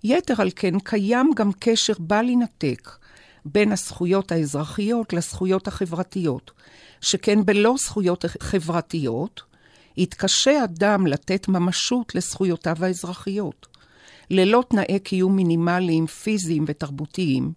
יתר 0.04 0.42
על 0.42 0.50
כן, 0.56 0.80
קיים 0.80 1.32
גם 1.36 1.52
קשר 1.60 1.94
בל 2.00 2.30
יינתק 2.30 2.90
בין 3.46 3.72
הזכויות 3.72 4.32
האזרחיות 4.32 5.14
לזכויות 5.14 5.68
החברתיות, 5.68 6.52
שכן 7.02 7.46
בלא 7.46 7.76
זכויות 7.78 8.26
חברתיות, 8.40 9.42
יתקשה 9.98 10.64
אדם 10.64 11.08
לתת 11.08 11.48
ממשות 11.48 12.16
לזכויותיו 12.16 12.76
האזרחיות. 12.82 13.68
ללא 14.30 14.64
תנאי 14.70 15.00
קיום 15.00 15.36
מינימליים, 15.36 16.08
פיזיים 16.08 16.66
ותרבותיים, 16.68 17.52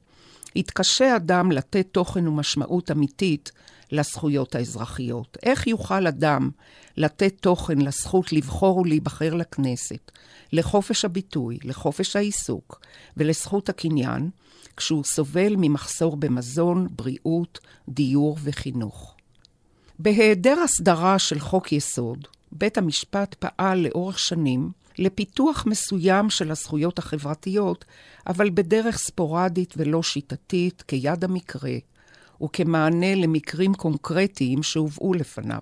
יתקשה 0.57 1.17
אדם 1.17 1.53
לתת 1.53 1.87
תוכן 1.93 2.29
ומשמעות 2.29 2.91
אמיתית 2.91 3.53
לזכויות 3.93 4.55
האזרחיות. 4.55 5.39
איך 5.43 5.67
יוכל 5.67 6.07
אדם 6.07 6.51
לתת 6.97 7.35
תוכן 7.41 7.79
לזכות 7.79 8.33
לבחור 8.33 8.79
ולהיבחר 8.79 9.35
לכנסת, 9.35 10.11
לחופש 10.53 11.05
הביטוי, 11.05 11.59
לחופש 11.65 12.17
העיסוק 12.17 12.81
ולזכות 13.17 13.69
הקניין, 13.69 14.31
כשהוא 14.77 15.05
סובל 15.05 15.55
ממחסור 15.59 16.17
במזון, 16.17 16.89
בריאות, 16.91 17.59
דיור 17.89 18.37
וחינוך. 18.43 19.15
בהיעדר 19.99 20.61
הסדרה 20.65 21.19
של 21.19 21.41
חוק 21.41 21.73
יסוד, 21.73 22.29
בית 22.53 22.79
המשפט 22.79 23.35
פעל 23.35 23.79
לאורך 23.79 24.19
שנים 24.19 24.71
לפיתוח 24.99 25.67
מסוים 25.67 26.31
של 26.31 26.51
הזכויות 26.51 26.99
החברתיות, 26.99 27.85
אבל 28.27 28.51
בדרך 28.51 28.99
ספורדית 28.99 29.75
ולא 29.77 30.03
שיטתית, 30.03 30.83
כיד 30.89 31.25
המקרה, 31.25 31.77
וכמענה 32.43 33.15
למקרים 33.15 33.75
קונקרטיים 33.75 34.63
שהובאו 34.63 35.15
לפניו. 35.15 35.61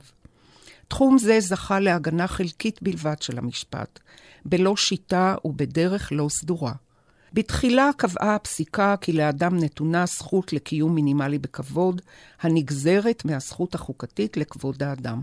תחום 0.88 1.18
זה 1.18 1.40
זכה 1.40 1.80
להגנה 1.80 2.28
חלקית 2.28 2.82
בלבד 2.82 3.22
של 3.22 3.38
המשפט, 3.38 3.98
בלא 4.44 4.76
שיטה 4.76 5.34
ובדרך 5.44 6.08
לא 6.12 6.26
סדורה. 6.30 6.72
בתחילה 7.32 7.90
קבעה 7.96 8.34
הפסיקה 8.34 8.94
כי 9.00 9.12
לאדם 9.12 9.56
נתונה 9.56 10.06
זכות 10.06 10.52
לקיום 10.52 10.94
מינימלי 10.94 11.38
בכבוד, 11.38 12.02
הנגזרת 12.40 13.24
מהזכות 13.24 13.74
החוקתית 13.74 14.36
לכבוד 14.36 14.82
האדם. 14.82 15.22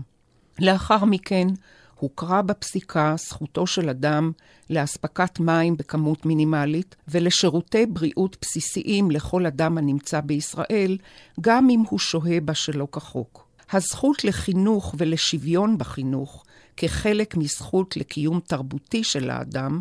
לאחר 0.58 1.04
מכן 1.04 1.48
הוכרה 1.98 2.42
בפסיקה 2.42 3.14
זכותו 3.18 3.66
של 3.66 3.88
אדם 3.88 4.32
לאספקת 4.70 5.40
מים 5.40 5.76
בכמות 5.76 6.26
מינימלית 6.26 6.96
ולשירותי 7.08 7.86
בריאות 7.86 8.36
בסיסיים 8.40 9.10
לכל 9.10 9.46
אדם 9.46 9.78
הנמצא 9.78 10.20
בישראל, 10.20 10.98
גם 11.40 11.70
אם 11.70 11.82
הוא 11.88 11.98
שוהה 11.98 12.40
בה 12.40 12.54
שלא 12.54 12.88
כחוק. 12.92 13.48
הזכות 13.72 14.24
לחינוך 14.24 14.94
ולשוויון 14.98 15.78
בחינוך, 15.78 16.44
כחלק 16.76 17.36
מזכות 17.36 17.96
לקיום 17.96 18.40
תרבותי 18.46 19.04
של 19.04 19.30
האדם, 19.30 19.80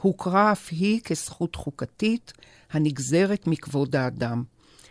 הוכרה 0.00 0.52
אף 0.52 0.68
היא 0.70 1.00
כזכות 1.04 1.54
חוקתית 1.56 2.32
הנגזרת 2.70 3.46
מכבוד 3.46 3.96
האדם. 3.96 4.44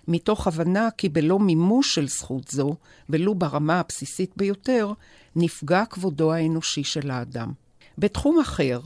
מתוך 0.08 0.48
הבנה 0.48 0.90
כי 0.98 1.10
בלא 1.10 1.40
מימוש 1.40 1.96
של 1.96 2.08
זכות 2.08 2.48
זו, 2.48 2.76
ולו 3.10 3.36
ברמה 3.36 3.80
הבסיסית 3.80 4.32
ביותר, 4.38 4.94
נפגע 5.36 5.86
כבודו 5.86 6.34
האנושי 6.34 6.84
של 6.84 7.12
האדם. 7.12 7.52
בתחום 7.98 8.40
אחר, 8.40 8.80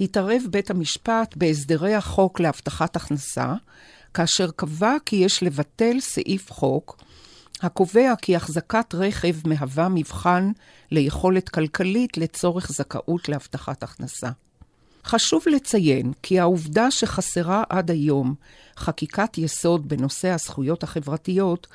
התערב 0.00 0.42
בית 0.50 0.70
המשפט 0.70 1.36
בהסדרי 1.36 1.94
החוק 1.94 2.40
להבטחת 2.40 2.96
הכנסה, 2.96 3.54
כאשר 4.14 4.50
קבע 4.50 4.96
כי 5.06 5.16
יש 5.16 5.42
לבטל 5.42 6.00
סעיף 6.00 6.52
חוק 6.52 7.04
הקובע 7.62 8.12
כי 8.22 8.36
החזקת 8.36 8.94
רכב 8.94 9.48
מהווה 9.48 9.88
מבחן 9.88 10.52
ליכולת 10.90 11.48
כלכלית 11.48 12.16
לצורך 12.16 12.72
זכאות 12.72 13.28
להבטחת 13.28 13.82
הכנסה. 13.82 14.30
חשוב 15.04 15.42
לציין 15.46 16.12
כי 16.22 16.40
העובדה 16.40 16.90
שחסרה 16.90 17.62
עד 17.68 17.90
היום 17.90 18.34
חקיקת 18.76 19.38
יסוד 19.38 19.88
בנושא 19.88 20.28
הזכויות 20.28 20.82
החברתיות, 20.82 21.66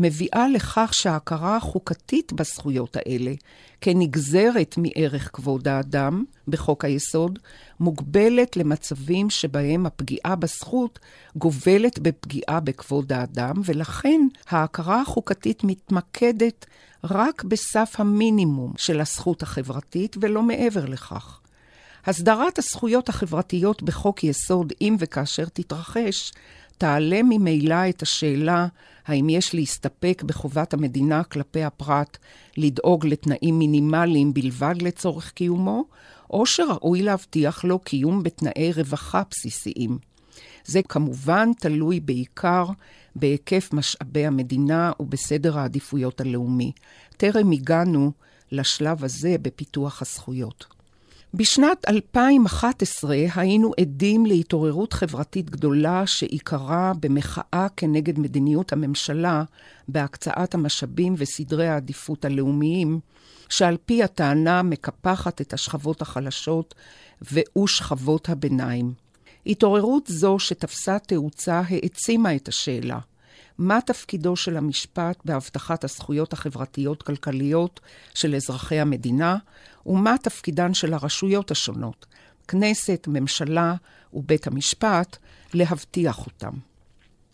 מביאה 0.00 0.48
לכך 0.48 0.90
שההכרה 0.94 1.56
החוקתית 1.56 2.32
בזכויות 2.32 2.96
האלה, 2.96 3.32
כנגזרת 3.80 4.74
מערך 4.78 5.30
כבוד 5.32 5.68
האדם 5.68 6.24
בחוק 6.48 6.84
היסוד, 6.84 7.38
מוגבלת 7.80 8.56
למצבים 8.56 9.30
שבהם 9.30 9.86
הפגיעה 9.86 10.36
בזכות 10.36 10.98
גובלת 11.36 11.98
בפגיעה 11.98 12.60
בכבוד 12.60 13.12
האדם, 13.12 13.54
ולכן 13.64 14.20
ההכרה 14.48 15.00
החוקתית 15.00 15.64
מתמקדת 15.64 16.66
רק 17.04 17.44
בסף 17.44 17.94
המינימום 17.98 18.72
של 18.76 19.00
הזכות 19.00 19.42
החברתית 19.42 20.16
ולא 20.20 20.42
מעבר 20.42 20.84
לכך. 20.84 21.40
הסדרת 22.06 22.58
הזכויות 22.58 23.08
החברתיות 23.08 23.82
בחוק 23.82 24.24
יסוד, 24.24 24.72
אם 24.80 24.96
וכאשר 24.98 25.44
תתרחש, 25.44 26.32
תעלה 26.78 27.20
ממילא 27.22 27.88
את 27.88 28.02
השאלה 28.02 28.66
האם 29.06 29.28
יש 29.28 29.54
להסתפק 29.54 30.22
בחובת 30.26 30.74
המדינה 30.74 31.24
כלפי 31.24 31.64
הפרט 31.64 32.18
לדאוג 32.56 33.06
לתנאים 33.06 33.58
מינימליים 33.58 34.34
בלבד 34.34 34.74
לצורך 34.80 35.30
קיומו, 35.30 35.84
או 36.30 36.46
שראוי 36.46 37.02
להבטיח 37.02 37.64
לו 37.64 37.78
קיום 37.78 38.22
בתנאי 38.22 38.72
רווחה 38.72 39.22
בסיסיים. 39.30 39.98
זה 40.64 40.80
כמובן 40.82 41.50
תלוי 41.58 42.00
בעיקר 42.00 42.64
בהיקף 43.16 43.70
משאבי 43.72 44.26
המדינה 44.26 44.92
ובסדר 45.00 45.58
העדיפויות 45.58 46.20
הלאומי. 46.20 46.72
טרם 47.16 47.50
הגענו 47.50 48.12
לשלב 48.52 49.04
הזה 49.04 49.36
בפיתוח 49.42 50.02
הזכויות. 50.02 50.77
בשנת 51.34 51.88
2011 51.88 53.16
היינו 53.34 53.72
עדים 53.80 54.26
להתעוררות 54.26 54.92
חברתית 54.92 55.50
גדולה 55.50 56.06
שעיקרה 56.06 56.92
במחאה 57.00 57.66
כנגד 57.76 58.18
מדיניות 58.18 58.72
הממשלה 58.72 59.44
בהקצאת 59.88 60.54
המשאבים 60.54 61.14
וסדרי 61.18 61.68
העדיפות 61.68 62.24
הלאומיים, 62.24 63.00
שעל 63.48 63.76
פי 63.86 64.02
הטענה 64.02 64.62
מקפחת 64.62 65.40
את 65.40 65.52
השכבות 65.52 66.02
החלשות 66.02 66.74
ושכבות 67.32 68.28
הביניים. 68.28 68.92
התעוררות 69.46 70.06
זו 70.06 70.38
שתפסה 70.38 70.98
תאוצה 70.98 71.62
העצימה 71.68 72.36
את 72.36 72.48
השאלה 72.48 72.98
מה 73.58 73.80
תפקידו 73.80 74.36
של 74.36 74.56
המשפט 74.56 75.16
בהבטחת 75.24 75.84
הזכויות 75.84 76.32
החברתיות-כלכליות 76.32 77.80
של 78.14 78.34
אזרחי 78.34 78.80
המדינה, 78.80 79.36
ומה 79.86 80.14
תפקידן 80.22 80.74
של 80.74 80.94
הרשויות 80.94 81.50
השונות, 81.50 82.06
כנסת, 82.48 83.04
ממשלה 83.08 83.74
ובית 84.12 84.46
המשפט, 84.46 85.16
להבטיח 85.54 86.26
אותם. 86.26 86.52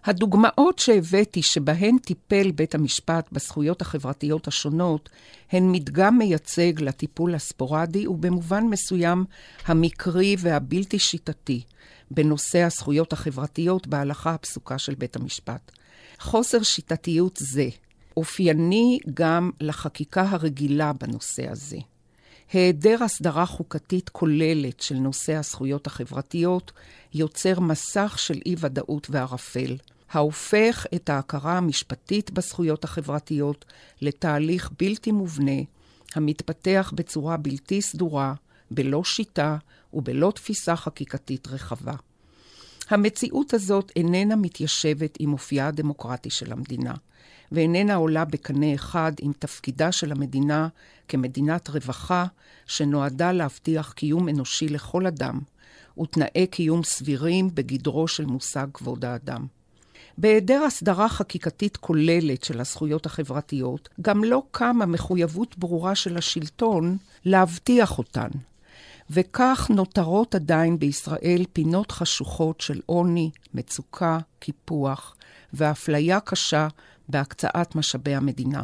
הדוגמאות 0.04 0.78
שהבאתי 0.78 1.42
שבהן 1.42 1.98
טיפל 1.98 2.50
בית 2.50 2.74
המשפט 2.74 3.28
בזכויות 3.32 3.80
החברתיות 3.82 4.48
השונות 4.48 5.08
הן 5.52 5.72
מדגם 5.72 6.18
מייצג 6.18 6.80
לטיפול 6.80 7.34
הספורדי 7.34 8.06
ובמובן 8.06 8.64
מסוים 8.64 9.24
המקרי 9.66 10.36
והבלתי 10.38 10.98
שיטתי 10.98 11.62
בנושא 12.10 12.62
הזכויות 12.62 13.12
החברתיות 13.12 13.86
בהלכה 13.86 14.34
הפסוקה 14.34 14.78
של 14.78 14.94
בית 14.94 15.16
המשפט. 15.16 15.72
חוסר 16.24 16.62
שיטתיות 16.62 17.38
זה 17.42 17.68
אופייני 18.16 18.98
גם 19.14 19.50
לחקיקה 19.60 20.22
הרגילה 20.22 20.92
בנושא 20.92 21.50
הזה. 21.50 21.78
היעדר 22.52 23.04
הסדרה 23.04 23.46
חוקתית 23.46 24.08
כוללת 24.08 24.80
של 24.80 24.94
נושא 24.94 25.34
הזכויות 25.34 25.86
החברתיות 25.86 26.72
יוצר 27.14 27.60
מסך 27.60 28.14
של 28.18 28.40
אי-ודאות 28.46 29.06
וערפל, 29.10 29.76
ההופך 30.10 30.86
את 30.94 31.08
ההכרה 31.08 31.58
המשפטית 31.58 32.30
בזכויות 32.30 32.84
החברתיות 32.84 33.64
לתהליך 34.00 34.70
בלתי 34.78 35.12
מובנה, 35.12 35.60
המתפתח 36.14 36.92
בצורה 36.94 37.36
בלתי 37.36 37.82
סדורה, 37.82 38.34
בלא 38.70 39.04
שיטה 39.04 39.56
ובלא 39.92 40.32
תפיסה 40.34 40.76
חקיקתית 40.76 41.48
רחבה. 41.48 41.94
המציאות 42.88 43.54
הזאת 43.54 43.92
איננה 43.96 44.36
מתיישבת 44.36 45.16
עם 45.20 45.32
אופייה 45.32 45.68
הדמוקרטי 45.68 46.30
של 46.30 46.52
המדינה, 46.52 46.94
ואיננה 47.52 47.94
עולה 47.94 48.24
בקנה 48.24 48.74
אחד 48.74 49.12
עם 49.20 49.32
תפקידה 49.38 49.92
של 49.92 50.12
המדינה 50.12 50.68
כמדינת 51.08 51.68
רווחה 51.68 52.26
שנועדה 52.66 53.32
להבטיח 53.32 53.92
קיום 53.92 54.28
אנושי 54.28 54.68
לכל 54.68 55.06
אדם, 55.06 55.40
ותנאי 56.00 56.46
קיום 56.50 56.84
סבירים 56.84 57.50
בגדרו 57.54 58.08
של 58.08 58.24
מושג 58.24 58.66
כבוד 58.74 59.04
האדם. 59.04 59.46
בהיעדר 60.18 60.62
הסדרה 60.62 61.08
חקיקתית 61.08 61.76
כוללת 61.76 62.44
של 62.44 62.60
הזכויות 62.60 63.06
החברתיות, 63.06 63.88
גם 64.00 64.24
לא 64.24 64.42
קמה 64.50 64.86
מחויבות 64.86 65.58
ברורה 65.58 65.94
של 65.94 66.16
השלטון 66.16 66.96
להבטיח 67.24 67.98
אותן. 67.98 68.28
וכך 69.14 69.70
נותרות 69.70 70.34
עדיין 70.34 70.78
בישראל 70.78 71.44
פינות 71.52 71.90
חשוכות 71.90 72.60
של 72.60 72.80
עוני, 72.86 73.30
מצוקה, 73.54 74.18
קיפוח 74.38 75.16
ואפליה 75.52 76.20
קשה 76.20 76.68
בהקצאת 77.08 77.74
משאבי 77.74 78.14
המדינה. 78.14 78.62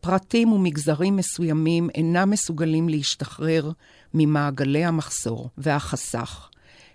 פרטים 0.00 0.52
ומגזרים 0.52 1.16
מסוימים 1.16 1.90
אינם 1.94 2.30
מסוגלים 2.30 2.88
להשתחרר 2.88 3.70
ממעגלי 4.14 4.84
המחסור 4.84 5.50
והחסך, 5.58 6.48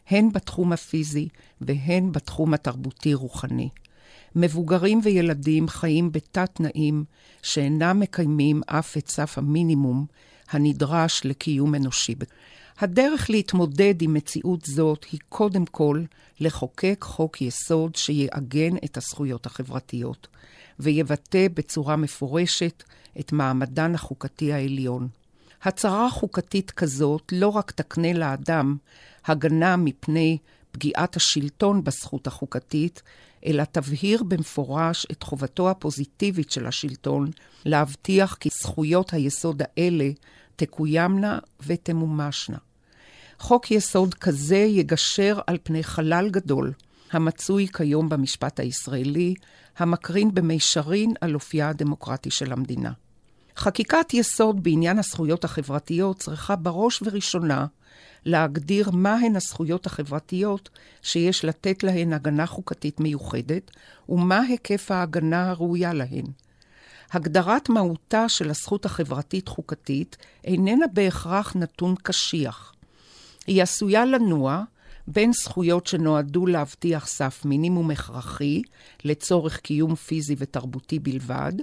הן 0.10 0.30
בתחום 0.34 0.74
הפיזי 0.74 1.28
והן 1.62 2.12
בתחום 2.12 2.54
התרבותי-רוחני. 2.54 3.70
מבוגרים 4.36 5.00
וילדים 5.04 5.68
חיים 5.68 6.12
בתת-תנאים 6.12 7.04
שאינם 7.42 8.00
מקיימים 8.00 8.62
אף 8.68 8.98
את 8.98 9.08
סף 9.10 9.38
המינימום 9.38 10.06
הנדרש 10.52 11.22
לקיום 11.26 11.76
אנושי. 11.76 12.16
הדרך 12.82 13.30
להתמודד 13.30 14.02
עם 14.02 14.14
מציאות 14.14 14.66
זאת 14.66 15.06
היא 15.12 15.20
קודם 15.30 15.66
כל 15.66 16.04
לחוקק 16.40 16.98
חוק 17.02 17.42
יסוד 17.42 17.96
שיעגן 17.96 18.76
את 18.86 18.98
הזכויות 18.98 19.46
החברתיות, 19.46 20.28
ויבטא 20.80 21.48
בצורה 21.54 21.96
מפורשת 21.96 22.84
את 23.20 23.32
מעמדן 23.32 23.96
החוקתי 23.96 24.54
העליון. 24.54 25.08
הצהרה 25.64 26.10
חוקתית 26.10 26.72
כזאת 26.72 27.32
לא 27.32 27.48
רק 27.48 27.72
תקנה 27.72 28.14
לאדם 28.14 28.78
הגנה 29.26 29.76
מפני 29.76 30.38
פגיעת 30.72 31.16
השלטון 31.16 31.84
בזכות 31.84 32.28
החוקתית, 32.28 33.02
אלא 33.46 33.64
תבהיר 33.64 34.24
במפורש 34.24 35.08
את 35.12 35.24
חובתו 35.24 35.70
הפוזיטיבית 35.70 36.52
של 36.52 36.68
השלטון 36.68 37.32
להבטיח 37.66 38.38
כי 38.40 38.50
זכויות 38.62 39.14
היסוד 39.14 39.62
האלה 39.62 40.10
תקוימנה 40.56 41.40
ותמומשנה. 41.66 42.58
חוק 43.40 43.72
יסוד 43.72 44.14
כזה 44.14 44.58
יגשר 44.58 45.40
על 45.48 45.58
פני 45.64 45.84
חלל 45.84 46.30
גדול, 46.30 46.74
המצוי 47.12 47.68
כיום 47.68 48.10
במשפט 48.10 48.60
הישראלי, 48.60 49.34
המקרין 49.78 50.34
במישרין 50.34 51.14
על 51.22 51.36
אופייה 51.36 51.70
הדמוקרטי 51.70 52.32
של 52.32 52.52
המדינה. 52.52 52.92
חקיקת 53.58 54.14
יסוד 54.14 54.64
בעניין 54.64 55.00
הזכויות 55.00 55.44
החברתיות 55.44 56.20
צריכה 56.20 56.56
בראש 56.56 57.02
ובראשונה 57.02 57.66
להגדיר 58.26 58.92
מהן 58.92 59.36
הזכויות 59.36 59.86
החברתיות 59.86 60.70
שיש 61.02 61.46
לתת 61.46 61.84
להן 61.84 62.14
הגנה 62.14 62.46
חוקתית 62.46 63.00
מיוחדת, 63.00 63.72
ומה 64.10 64.40
היקף 64.40 64.92
ההגנה 64.92 65.50
הראויה 65.50 65.94
להן. 65.94 66.26
הגדרת 67.12 67.70
מהותה 67.70 68.30
של 68.30 68.50
הזכות 68.50 68.86
החברתית-חוקתית 68.86 70.18
איננה 70.44 70.86
בהכרח 70.94 71.56
נתון 71.56 71.96
קשיח. 72.04 72.74
היא 73.50 73.64
עשויה 73.64 74.06
לנוע 74.06 74.64
בין 75.08 75.34
זכויות 75.34 75.88
שנועדו 75.88 76.46
להבטיח 76.46 77.08
סף 77.08 77.46
מינימום 77.46 77.92
הכרחי 77.92 78.62
לצורך 79.06 79.58
קיום 79.58 79.96
פיזי 79.96 80.36
ותרבותי 80.38 81.00
בלבד, 81.00 81.54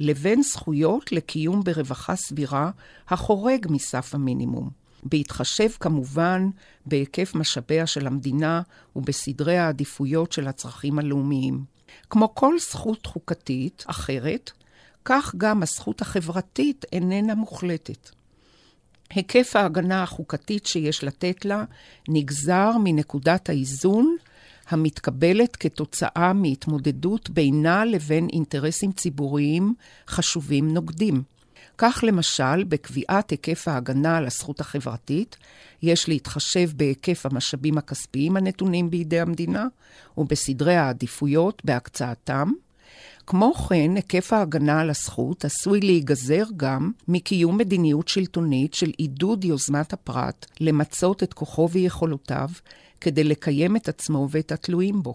לבין 0.00 0.42
זכויות 0.42 1.12
לקיום 1.12 1.64
ברווחה 1.64 2.16
סבירה 2.16 2.70
החורג 3.08 3.66
מסף 3.70 4.14
המינימום. 4.14 4.70
בהתחשב 5.02 5.68
כמובן 5.80 6.48
בהיקף 6.86 7.34
משאביה 7.34 7.86
של 7.86 8.06
המדינה 8.06 8.62
ובסדרי 8.96 9.58
העדיפויות 9.58 10.32
של 10.32 10.48
הצרכים 10.48 10.98
הלאומיים. 10.98 11.64
כמו 12.10 12.34
כל 12.34 12.58
זכות 12.58 13.06
חוקתית 13.06 13.84
אחרת, 13.86 14.50
כך 15.04 15.34
גם 15.36 15.62
הזכות 15.62 16.00
החברתית 16.00 16.84
איננה 16.92 17.34
מוחלטת. 17.34 18.19
היקף 19.10 19.56
ההגנה 19.56 20.02
החוקתית 20.02 20.66
שיש 20.66 21.04
לתת 21.04 21.44
לה 21.44 21.64
נגזר 22.08 22.70
מנקודת 22.84 23.48
האיזון 23.48 24.16
המתקבלת 24.68 25.56
כתוצאה 25.56 26.32
מהתמודדות 26.32 27.30
בינה 27.30 27.84
לבין 27.84 28.28
אינטרסים 28.32 28.92
ציבוריים 28.92 29.74
חשובים 30.08 30.74
נוגדים. 30.74 31.22
כך 31.78 32.04
למשל, 32.06 32.64
בקביעת 32.64 33.30
היקף 33.30 33.68
ההגנה 33.68 34.16
על 34.16 34.26
הזכות 34.26 34.60
החברתית, 34.60 35.36
יש 35.82 36.08
להתחשב 36.08 36.70
בהיקף 36.76 37.26
המשאבים 37.26 37.78
הכספיים 37.78 38.36
הנתונים 38.36 38.90
בידי 38.90 39.20
המדינה 39.20 39.66
ובסדרי 40.18 40.76
העדיפויות 40.76 41.62
בהקצאתם, 41.64 42.50
כמו 43.26 43.54
כן, 43.54 43.96
היקף 43.96 44.32
ההגנה 44.32 44.80
על 44.80 44.90
הזכות 44.90 45.44
עשוי 45.44 45.80
להיגזר 45.80 46.44
גם 46.56 46.90
מקיום 47.08 47.58
מדיניות 47.58 48.08
שלטונית 48.08 48.74
של 48.74 48.90
עידוד 48.98 49.44
יוזמת 49.44 49.92
הפרט 49.92 50.46
למצות 50.60 51.22
את 51.22 51.32
כוחו 51.32 51.68
ויכולותיו 51.70 52.48
כדי 53.00 53.24
לקיים 53.24 53.76
את 53.76 53.88
עצמו 53.88 54.28
ואת 54.30 54.52
התלויים 54.52 55.02
בו. 55.02 55.14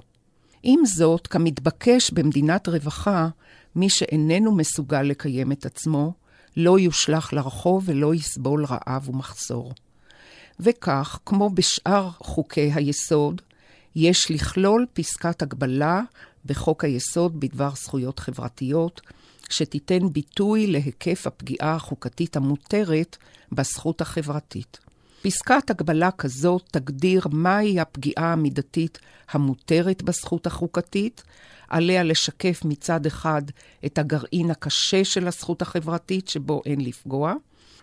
עם 0.63 0.85
זאת, 0.85 1.27
כמתבקש 1.27 2.11
במדינת 2.11 2.67
רווחה, 2.67 3.27
מי 3.75 3.89
שאיננו 3.89 4.55
מסוגל 4.55 5.01
לקיים 5.01 5.51
את 5.51 5.65
עצמו, 5.65 6.13
לא 6.57 6.79
יושלך 6.79 7.33
לרחוב 7.33 7.83
ולא 7.85 8.13
יסבול 8.13 8.65
רעב 8.65 9.09
ומחסור. 9.09 9.73
וכך, 10.59 11.19
כמו 11.25 11.49
בשאר 11.49 12.09
חוקי 12.19 12.71
היסוד, 12.73 13.41
יש 13.95 14.31
לכלול 14.31 14.85
פסקת 14.93 15.41
הגבלה 15.41 16.01
בחוק 16.45 16.83
היסוד 16.83 17.39
בדבר 17.39 17.69
זכויות 17.75 18.19
חברתיות, 18.19 19.01
שתיתן 19.49 20.09
ביטוי 20.11 20.67
להיקף 20.67 21.27
הפגיעה 21.27 21.75
החוקתית 21.75 22.35
המותרת 22.35 23.17
בזכות 23.51 24.01
החברתית. 24.01 24.79
פסקת 25.21 25.69
הגבלה 25.69 26.11
כזאת 26.11 26.63
תגדיר 26.71 27.21
מהי 27.31 27.79
הפגיעה 27.79 28.33
המידתית 28.33 28.99
המותרת 29.29 30.03
בזכות 30.03 30.47
החוקתית, 30.47 31.23
עליה 31.69 32.03
לשקף 32.03 32.61
מצד 32.65 33.05
אחד 33.05 33.41
את 33.85 33.97
הגרעין 33.97 34.51
הקשה 34.51 35.03
של 35.03 35.27
הזכות 35.27 35.61
החברתית 35.61 36.27
שבו 36.27 36.61
אין 36.65 36.81
לפגוע, 36.81 37.33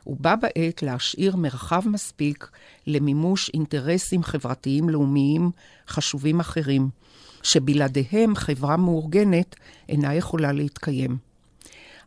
ובה 0.07 0.35
בעת 0.37 0.83
להשאיר 0.83 1.37
מרחב 1.37 1.83
מספיק 1.89 2.51
למימוש 2.87 3.51
אינטרסים 3.55 4.23
חברתיים 4.23 4.89
לאומיים 4.89 5.51
חשובים 5.89 6.41
אחרים, 6.41 6.89
שבלעדיהם 7.43 8.35
חברה 8.35 8.77
מאורגנת 8.77 9.57
אינה 9.89 10.15
יכולה 10.15 10.53
להתקיים. 10.53 11.17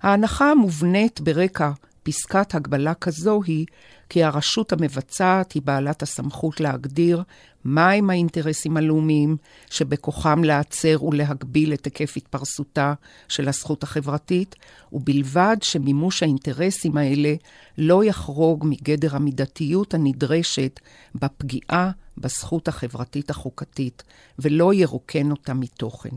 ההנחה 0.02 0.52
המובנית 0.52 1.21
ברקע 1.21 1.71
פסקת 2.04 2.56
הגבלה 2.56 2.93
כזו 2.93 3.41
היא 3.45 3.65
כי 4.10 4.24
הרשות 4.24 4.74
המבצעת 4.74 5.52
היא 5.52 5.62
בעלת 5.62 6.04
הסמכות 6.04 6.60
להגדיר 6.60 7.24
מהם 7.65 8.10
האינטרסים 8.10 8.78
הלאומיים 8.78 9.38
שבכוחם 9.69 10.43
להצר 10.43 11.04
ולהגביל 11.04 11.74
את 11.74 11.86
היקף 11.86 12.17
התפרסותה 12.17 12.93
של 13.28 13.48
הזכות 13.48 13.84
החברתית, 13.84 14.56
ובלבד 14.93 15.58
שמימוש 15.62 16.24
האינטרסים 16.24 16.98
האלה 16.98 17.34
לא 17.78 18.04
יחרוג 18.04 18.65
מגדר 18.67 19.15
המידתיות 19.15 19.93
הנדרשת 19.93 20.80
בפגיעה 21.15 21.91
בזכות 22.17 22.67
החברתית 22.67 23.30
החוקתית, 23.30 24.04
ולא 24.39 24.73
ירוקן 24.73 25.32
אותה 25.32 25.54
מתוכן. 25.54 26.15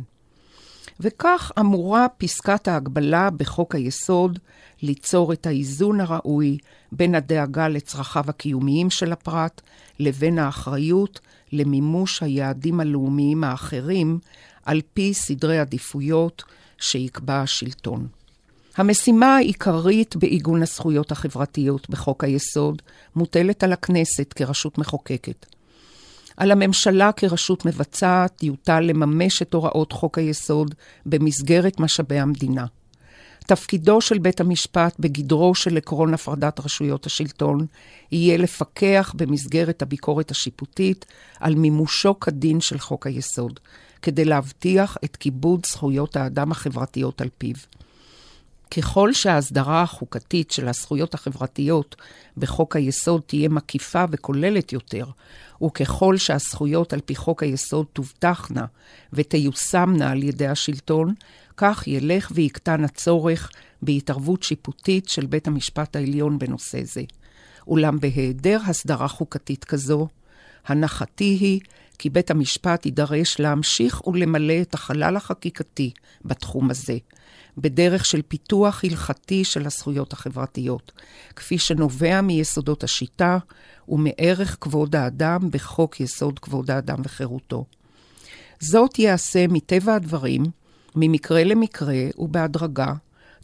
וכך 1.00 1.52
אמורה 1.60 2.06
פסקת 2.18 2.68
ההגבלה 2.68 3.30
בחוק 3.30 3.74
היסוד 3.74 4.38
ליצור 4.82 5.32
את 5.32 5.46
האיזון 5.46 6.00
הראוי 6.00 6.58
בין 6.92 7.14
הדאגה 7.14 7.68
לצרכיו 7.68 8.24
הקיומיים 8.28 8.90
של 8.90 9.12
הפרט 9.12 9.60
לבין 9.98 10.38
האחריות 10.38 11.20
למימוש 11.52 12.22
היעדים 12.22 12.80
הלאומיים 12.80 13.44
האחרים 13.44 14.18
על 14.64 14.80
פי 14.94 15.14
סדרי 15.14 15.58
עדיפויות 15.58 16.44
שיקבע 16.78 17.40
השלטון. 17.40 18.06
המשימה 18.76 19.36
העיקרית 19.36 20.16
בעיגון 20.16 20.62
הזכויות 20.62 21.12
החברתיות 21.12 21.90
בחוק 21.90 22.24
היסוד 22.24 22.82
מוטלת 23.16 23.64
על 23.64 23.72
הכנסת 23.72 24.32
כרשות 24.32 24.78
מחוקקת. 24.78 25.46
על 26.38 26.50
הממשלה 26.50 27.12
כרשות 27.12 27.64
מבצעת 27.66 28.42
יוטל 28.42 28.80
לממש 28.80 29.42
את 29.42 29.54
הוראות 29.54 29.92
חוק 29.92 30.18
היסוד 30.18 30.74
במסגרת 31.06 31.80
משאבי 31.80 32.18
המדינה. 32.18 32.66
תפקידו 33.46 34.00
של 34.00 34.18
בית 34.18 34.40
המשפט 34.40 34.96
בגדרו 34.98 35.54
של 35.54 35.76
עקרון 35.76 36.14
הפרדת 36.14 36.60
רשויות 36.60 37.06
השלטון 37.06 37.66
יהיה 38.12 38.36
לפקח 38.36 39.14
במסגרת 39.16 39.82
הביקורת 39.82 40.30
השיפוטית 40.30 41.06
על 41.40 41.54
מימושו 41.54 42.20
כדין 42.20 42.60
של 42.60 42.78
חוק 42.78 43.06
היסוד, 43.06 43.60
כדי 44.02 44.24
להבטיח 44.24 44.96
את 45.04 45.16
כיבוד 45.16 45.66
זכויות 45.66 46.16
האדם 46.16 46.50
החברתיות 46.50 47.20
על 47.20 47.28
פיו. 47.38 47.56
ככל 48.76 49.12
שההסדרה 49.12 49.82
החוקתית 49.82 50.50
של 50.50 50.68
הזכויות 50.68 51.14
החברתיות 51.14 51.96
בחוק 52.36 52.76
היסוד 52.76 53.22
תהיה 53.26 53.48
מקיפה 53.48 54.04
וכוללת 54.10 54.72
יותר, 54.72 55.04
וככל 55.64 56.16
שהזכויות 56.16 56.92
על 56.92 57.00
פי 57.00 57.16
חוק 57.16 57.42
היסוד 57.42 57.86
תובטחנה 57.92 58.64
ותיושמנה 59.12 60.10
על 60.10 60.22
ידי 60.22 60.46
השלטון, 60.46 61.14
כך 61.56 61.86
ילך 61.86 62.32
ויקטן 62.34 62.84
הצורך 62.84 63.50
בהתערבות 63.82 64.42
שיפוטית 64.42 65.08
של 65.08 65.26
בית 65.26 65.46
המשפט 65.46 65.96
העליון 65.96 66.38
בנושא 66.38 66.78
זה. 66.84 67.02
אולם 67.66 68.00
בהיעדר 68.00 68.58
הסדרה 68.66 69.08
חוקתית 69.08 69.64
כזו, 69.64 70.08
הנחתי 70.66 71.36
היא 71.40 71.60
כי 71.98 72.10
בית 72.10 72.30
המשפט 72.30 72.86
יידרש 72.86 73.40
להמשיך 73.40 74.06
ולמלא 74.06 74.60
את 74.62 74.74
החלל 74.74 75.16
החקיקתי 75.16 75.90
בתחום 76.24 76.70
הזה, 76.70 76.96
בדרך 77.60 78.04
של 78.04 78.22
פיתוח 78.22 78.84
הלכתי 78.84 79.44
של 79.44 79.66
הזכויות 79.66 80.12
החברתיות, 80.12 80.92
כפי 81.36 81.58
שנובע 81.58 82.20
מיסודות 82.20 82.84
השיטה 82.84 83.38
ומערך 83.88 84.56
כבוד 84.60 84.96
האדם 84.96 85.38
בחוק 85.50 86.00
יסוד 86.00 86.38
כבוד 86.38 86.70
האדם 86.70 86.96
וחירותו. 87.04 87.64
זאת 88.60 88.98
ייעשה 88.98 89.46
מטבע 89.48 89.94
הדברים, 89.94 90.42
ממקרה 90.94 91.44
למקרה 91.44 92.04
ובהדרגה, 92.18 92.92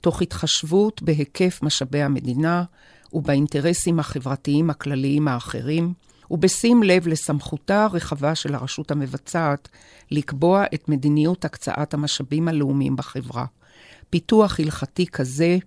תוך 0.00 0.22
התחשבות 0.22 1.02
בהיקף 1.02 1.60
משאבי 1.62 2.02
המדינה 2.02 2.64
ובאינטרסים 3.12 4.00
החברתיים 4.00 4.70
הכלליים 4.70 5.28
האחרים, 5.28 5.92
ובשים 6.30 6.82
לב 6.82 7.08
לסמכותה 7.08 7.84
הרחבה 7.84 8.34
של 8.34 8.54
הרשות 8.54 8.90
המבצעת 8.90 9.68
לקבוע 10.10 10.64
את 10.74 10.88
מדיניות 10.88 11.44
הקצאת 11.44 11.94
המשאבים 11.94 12.48
הלאומיים 12.48 12.96
בחברה. 12.96 13.44
פיתוח 14.14 14.60
הלכתי 14.60 15.06
כזה 15.06 15.58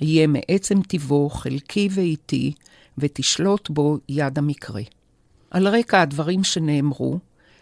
יהיה 0.00 0.26
מעצם 0.26 0.82
טיבו 0.82 1.30
חלקי 1.30 1.88
ואיטי, 1.90 2.52
ותשלוט 2.98 3.70
בו 3.70 3.98
יד 4.08 4.38
המקרה. 4.38 4.82
על 5.50 5.68
רקע 5.68 6.00
הדברים 6.00 6.44
שנאמרו, 6.44 7.18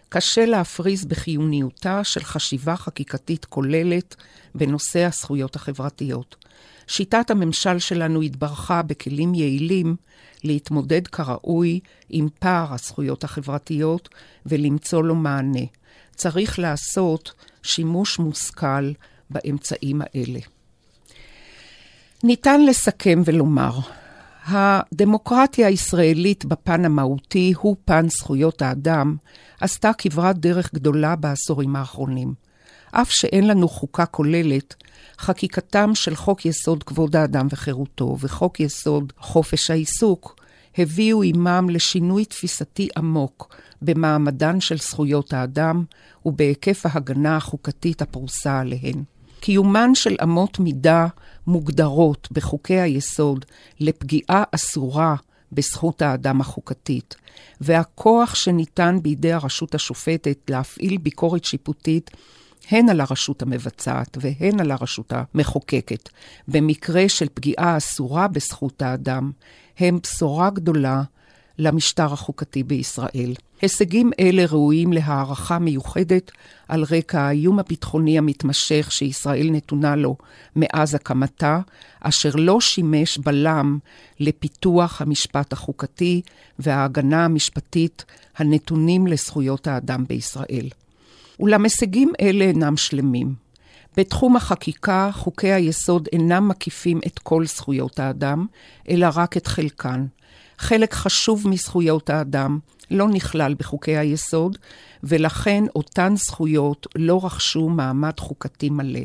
קשה 0.08 0.46
להפריז 0.46 1.04
בחיוניותה 1.04 2.04
של 2.04 2.24
חשיבה 2.24 2.76
חקיקתית 2.76 3.44
כוללת 3.44 4.16
בנושא 4.54 5.04
הזכויות 5.04 5.56
החברתיות. 5.56 6.36
שיטת 6.86 7.30
הממשל 7.30 7.78
שלנו 7.78 8.22
התברכה 8.22 8.82
בכלים 8.82 9.34
יעילים 9.34 9.96
להתמודד 10.44 11.06
כראוי 11.06 11.80
עם 12.10 12.28
פער 12.38 12.74
הזכויות 12.74 13.24
החברתיות 13.24 14.08
ולמצוא 14.46 15.02
לו 15.02 15.14
מענה. 15.14 15.64
צריך 16.14 16.58
לעשות 16.58 17.32
שימוש 17.62 18.18
מושכל 18.18 18.92
באמצעים 19.32 20.02
האלה. 20.02 20.40
ניתן 22.24 22.66
לסכם 22.66 23.22
ולומר, 23.24 23.78
הדמוקרטיה 24.46 25.66
הישראלית 25.66 26.44
בפן 26.44 26.84
המהותי 26.84 27.54
הוא 27.56 27.76
פן 27.84 28.08
זכויות 28.08 28.62
האדם, 28.62 29.16
עשתה 29.60 29.90
כברת 29.98 30.38
דרך 30.38 30.74
גדולה 30.74 31.16
בעשורים 31.16 31.76
האחרונים. 31.76 32.34
אף 32.90 33.10
שאין 33.10 33.46
לנו 33.46 33.68
חוקה 33.68 34.06
כוללת, 34.06 34.74
חקיקתם 35.18 35.94
של 35.94 36.14
חוק 36.14 36.46
יסוד 36.46 36.82
כבוד 36.82 37.16
האדם 37.16 37.46
וחירותו 37.50 38.16
וחוק 38.20 38.60
יסוד 38.60 39.12
חופש 39.18 39.70
העיסוק 39.70 40.36
הביאו 40.78 41.22
עמם 41.22 41.66
לשינוי 41.70 42.24
תפיסתי 42.24 42.88
עמוק 42.96 43.56
במעמדן 43.82 44.60
של 44.60 44.78
זכויות 44.78 45.32
האדם 45.32 45.84
ובהיקף 46.26 46.86
ההגנה 46.86 47.36
החוקתית 47.36 48.02
הפרוסה 48.02 48.60
עליהן. 48.60 49.02
קיומן 49.42 49.94
של 49.94 50.16
אמות 50.22 50.58
מידה 50.58 51.06
מוגדרות 51.46 52.28
בחוקי 52.32 52.80
היסוד 52.80 53.44
לפגיעה 53.80 54.44
אסורה 54.54 55.14
בזכות 55.52 56.02
האדם 56.02 56.40
החוקתית, 56.40 57.14
והכוח 57.60 58.34
שניתן 58.34 58.98
בידי 59.02 59.32
הרשות 59.32 59.74
השופטת 59.74 60.50
להפעיל 60.50 60.98
ביקורת 60.98 61.44
שיפוטית 61.44 62.10
הן 62.70 62.88
על 62.88 63.00
הרשות 63.00 63.42
המבצעת 63.42 64.18
והן 64.20 64.60
על 64.60 64.70
הרשות 64.70 65.12
המחוקקת, 65.12 66.08
במקרה 66.48 67.08
של 67.08 67.26
פגיעה 67.34 67.76
אסורה 67.76 68.28
בזכות 68.28 68.82
האדם, 68.82 69.30
הם 69.78 69.98
בשורה 70.02 70.50
גדולה 70.50 71.02
למשטר 71.58 72.12
החוקתי 72.12 72.62
בישראל. 72.62 73.34
הישגים 73.62 74.10
אלה 74.20 74.44
ראויים 74.46 74.92
להערכה 74.92 75.58
מיוחדת 75.58 76.30
על 76.68 76.84
רקע 76.90 77.20
האיום 77.20 77.58
הביטחוני 77.58 78.18
המתמשך 78.18 78.92
שישראל 78.92 79.48
נתונה 79.50 79.96
לו 79.96 80.16
מאז 80.56 80.94
הקמתה, 80.94 81.60
אשר 82.00 82.30
לא 82.34 82.60
שימש 82.60 83.18
בלם 83.18 83.78
לפיתוח 84.20 85.02
המשפט 85.02 85.52
החוקתי 85.52 86.22
וההגנה 86.58 87.24
המשפטית 87.24 88.04
הנתונים 88.36 89.06
לזכויות 89.06 89.66
האדם 89.66 90.04
בישראל. 90.08 90.68
אולם 91.40 91.64
הישגים 91.64 92.12
אלה 92.20 92.44
אינם 92.44 92.76
שלמים. 92.76 93.34
בתחום 93.96 94.36
החקיקה, 94.36 95.10
חוקי 95.12 95.52
היסוד 95.52 96.08
אינם 96.12 96.48
מקיפים 96.48 97.00
את 97.06 97.18
כל 97.18 97.46
זכויות 97.46 97.98
האדם, 98.00 98.46
אלא 98.88 99.06
רק 99.14 99.36
את 99.36 99.46
חלקן. 99.46 100.06
חלק 100.62 100.94
חשוב 100.94 101.48
מזכויות 101.48 102.10
האדם 102.10 102.58
לא 102.90 103.08
נכלל 103.08 103.54
בחוקי 103.58 103.96
היסוד, 103.96 104.58
ולכן 105.04 105.64
אותן 105.76 106.14
זכויות 106.16 106.86
לא 106.96 107.24
רכשו 107.24 107.68
מעמד 107.68 108.20
חוקתי 108.20 108.70
מלא. 108.70 109.00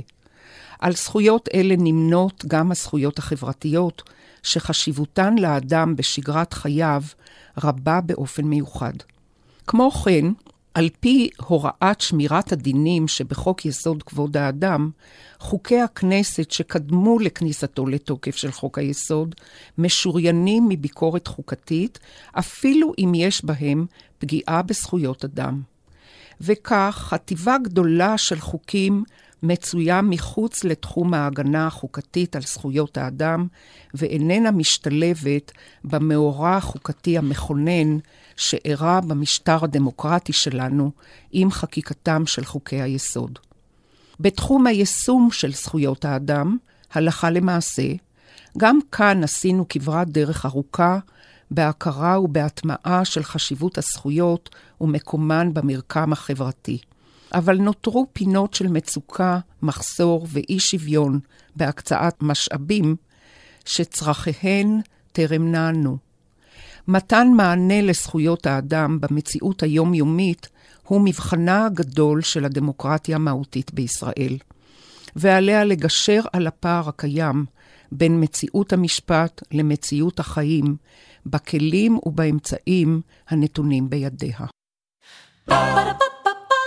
על 0.80 0.94
זכויות 0.94 1.50
אלה 1.54 1.76
נמנות 1.78 2.46
גם 2.48 2.72
הזכויות 2.72 3.20
החברתיות, 3.20 4.04
שחשיבותן 4.44 5.36
לאדם 5.38 5.96
בשגרת 5.96 6.54
חייו 6.54 7.04
רבה 7.64 8.02
באופן 8.02 8.44
מיוחד. 8.46 8.94
כמו 9.68 9.92
כן, 9.92 10.26
על 10.78 10.90
פי 11.00 11.30
הוראת 11.38 12.02
שמירת 12.02 12.52
הדינים 12.52 13.08
שבחוק 13.08 13.66
יסוד 13.66 14.04
כבוד 14.04 14.38
האדם, 14.38 14.90
חוקי 15.40 15.80
הכנסת 15.80 16.52
שקדמו 16.52 17.20
לכניסתו 17.20 17.88
לתוקף 17.88 18.36
של 18.36 18.52
חוק 18.52 18.78
היסוד 18.78 19.36
משוריינים 19.78 20.70
מביקורת 20.70 21.28
חוקתית, 21.28 22.00
אפילו 22.32 22.94
אם 23.00 23.12
יש 23.16 23.46
בהם 23.46 23.86
פגיעה 24.20 24.62
בזכויות 24.62 25.26
אדם. 25.26 25.62
וכך, 26.42 27.08
חטיבה 27.10 27.58
גדולה 27.64 28.18
של 28.18 28.40
חוקים 28.40 29.04
מצויה 29.44 30.02
מחוץ 30.02 30.64
לתחום 30.64 31.14
ההגנה 31.14 31.68
החוקתית 31.68 32.36
על 32.36 32.42
זכויות 32.42 32.98
האדם, 32.98 33.48
ואיננה 33.94 34.52
משתלבת 34.52 35.52
במאורע 35.84 36.56
החוקתי 36.56 37.18
המכונן 37.18 37.98
שאירע 38.36 39.00
במשטר 39.00 39.64
הדמוקרטי 39.64 40.34
שלנו 40.34 40.92
עם 41.32 41.52
חקיקתם 41.52 42.24
של 42.26 42.46
חוקי 42.46 42.82
היסוד. 42.82 43.40
בתחום 44.20 44.68
היישום 44.68 45.30
של 45.32 45.54
זכויות 45.54 46.06
האדם, 46.06 46.58
הלכה 46.94 47.30
למעשה, 47.30 47.88
גם 48.58 48.80
כאן 48.92 49.24
עשינו 49.24 49.66
כברת 49.70 50.10
דרך 50.10 50.46
ארוכה 50.46 51.00
בהכרה 51.52 52.20
ובהטמעה 52.20 53.06
של 53.06 53.24
חשיבות 53.24 53.78
הזכויות 53.78 54.56
ומקומן 54.82 55.54
במרקם 55.54 56.14
החברתי. 56.14 56.78
אבל 57.34 57.58
נותרו 57.58 58.08
פינות 58.14 58.54
של 58.54 58.68
מצוקה, 58.68 59.40
מחסור 59.62 60.28
ואי 60.30 60.60
שוויון 60.60 61.20
בהקצאת 61.56 62.16
משאבים 62.22 62.96
שצרכיהן 63.66 64.80
טרם 65.12 65.52
נענו. 65.52 65.98
מתן 66.88 67.28
מענה 67.36 67.82
לזכויות 67.82 68.46
האדם 68.46 69.00
במציאות 69.02 69.64
היומיומית 69.64 70.50
הוא 70.84 71.02
מבחנה 71.02 71.66
הגדול 71.66 72.22
של 72.22 72.46
הדמוקרטיה 72.46 73.16
המהותית 73.16 73.74
בישראל, 73.74 74.38
ועליה 75.16 75.64
לגשר 75.64 76.22
על 76.34 76.48
הפער 76.48 76.90
הקיים 76.90 77.46
בין 77.92 78.24
מציאות 78.24 78.74
המשפט 78.74 79.44
למציאות 79.52 80.20
החיים, 80.20 80.76
בכלים 81.26 82.00
ובאמצעים 82.06 83.02
הנתונים 83.30 83.90
בידיה. 83.90 84.38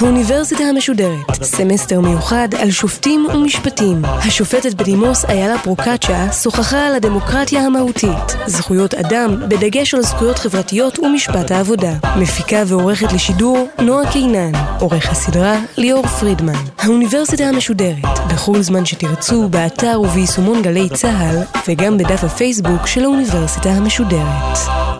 האוניברסיטה 0.00 0.64
המשודרת, 0.64 1.42
סמסטר 1.42 2.00
מיוחד 2.00 2.48
על 2.58 2.70
שופטים 2.70 3.26
ומשפטים. 3.34 4.02
השופטת 4.04 4.74
בדימוס 4.74 5.24
איילה 5.24 5.58
פרוקצ'יה 5.58 6.32
שוחחה 6.32 6.86
על 6.86 6.94
הדמוקרטיה 6.94 7.60
המהותית, 7.60 8.36
זכויות 8.46 8.94
אדם, 8.94 9.48
בדגש 9.48 9.94
על 9.94 10.02
זכויות 10.02 10.38
חברתיות 10.38 10.98
ומשפט 10.98 11.50
העבודה. 11.50 11.92
מפיקה 12.16 12.62
ועורכת 12.66 13.12
לשידור, 13.12 13.68
נועה 13.78 14.12
קינן. 14.12 14.52
עורך 14.80 15.10
הסדרה, 15.10 15.60
ליאור 15.76 16.06
פרידמן. 16.06 16.52
האוניברסיטה 16.78 17.44
המשודרת, 17.44 18.18
בכל 18.32 18.62
זמן 18.62 18.86
שתרצו, 18.86 19.48
באתר 19.48 20.00
וביישומון 20.00 20.62
גלי 20.62 20.88
צה"ל, 20.94 21.36
וגם 21.68 21.98
בדף 21.98 22.24
הפייסבוק 22.24 22.86
של 22.86 23.04
האוניברסיטה 23.04 23.70
המשודרת. 23.70 24.99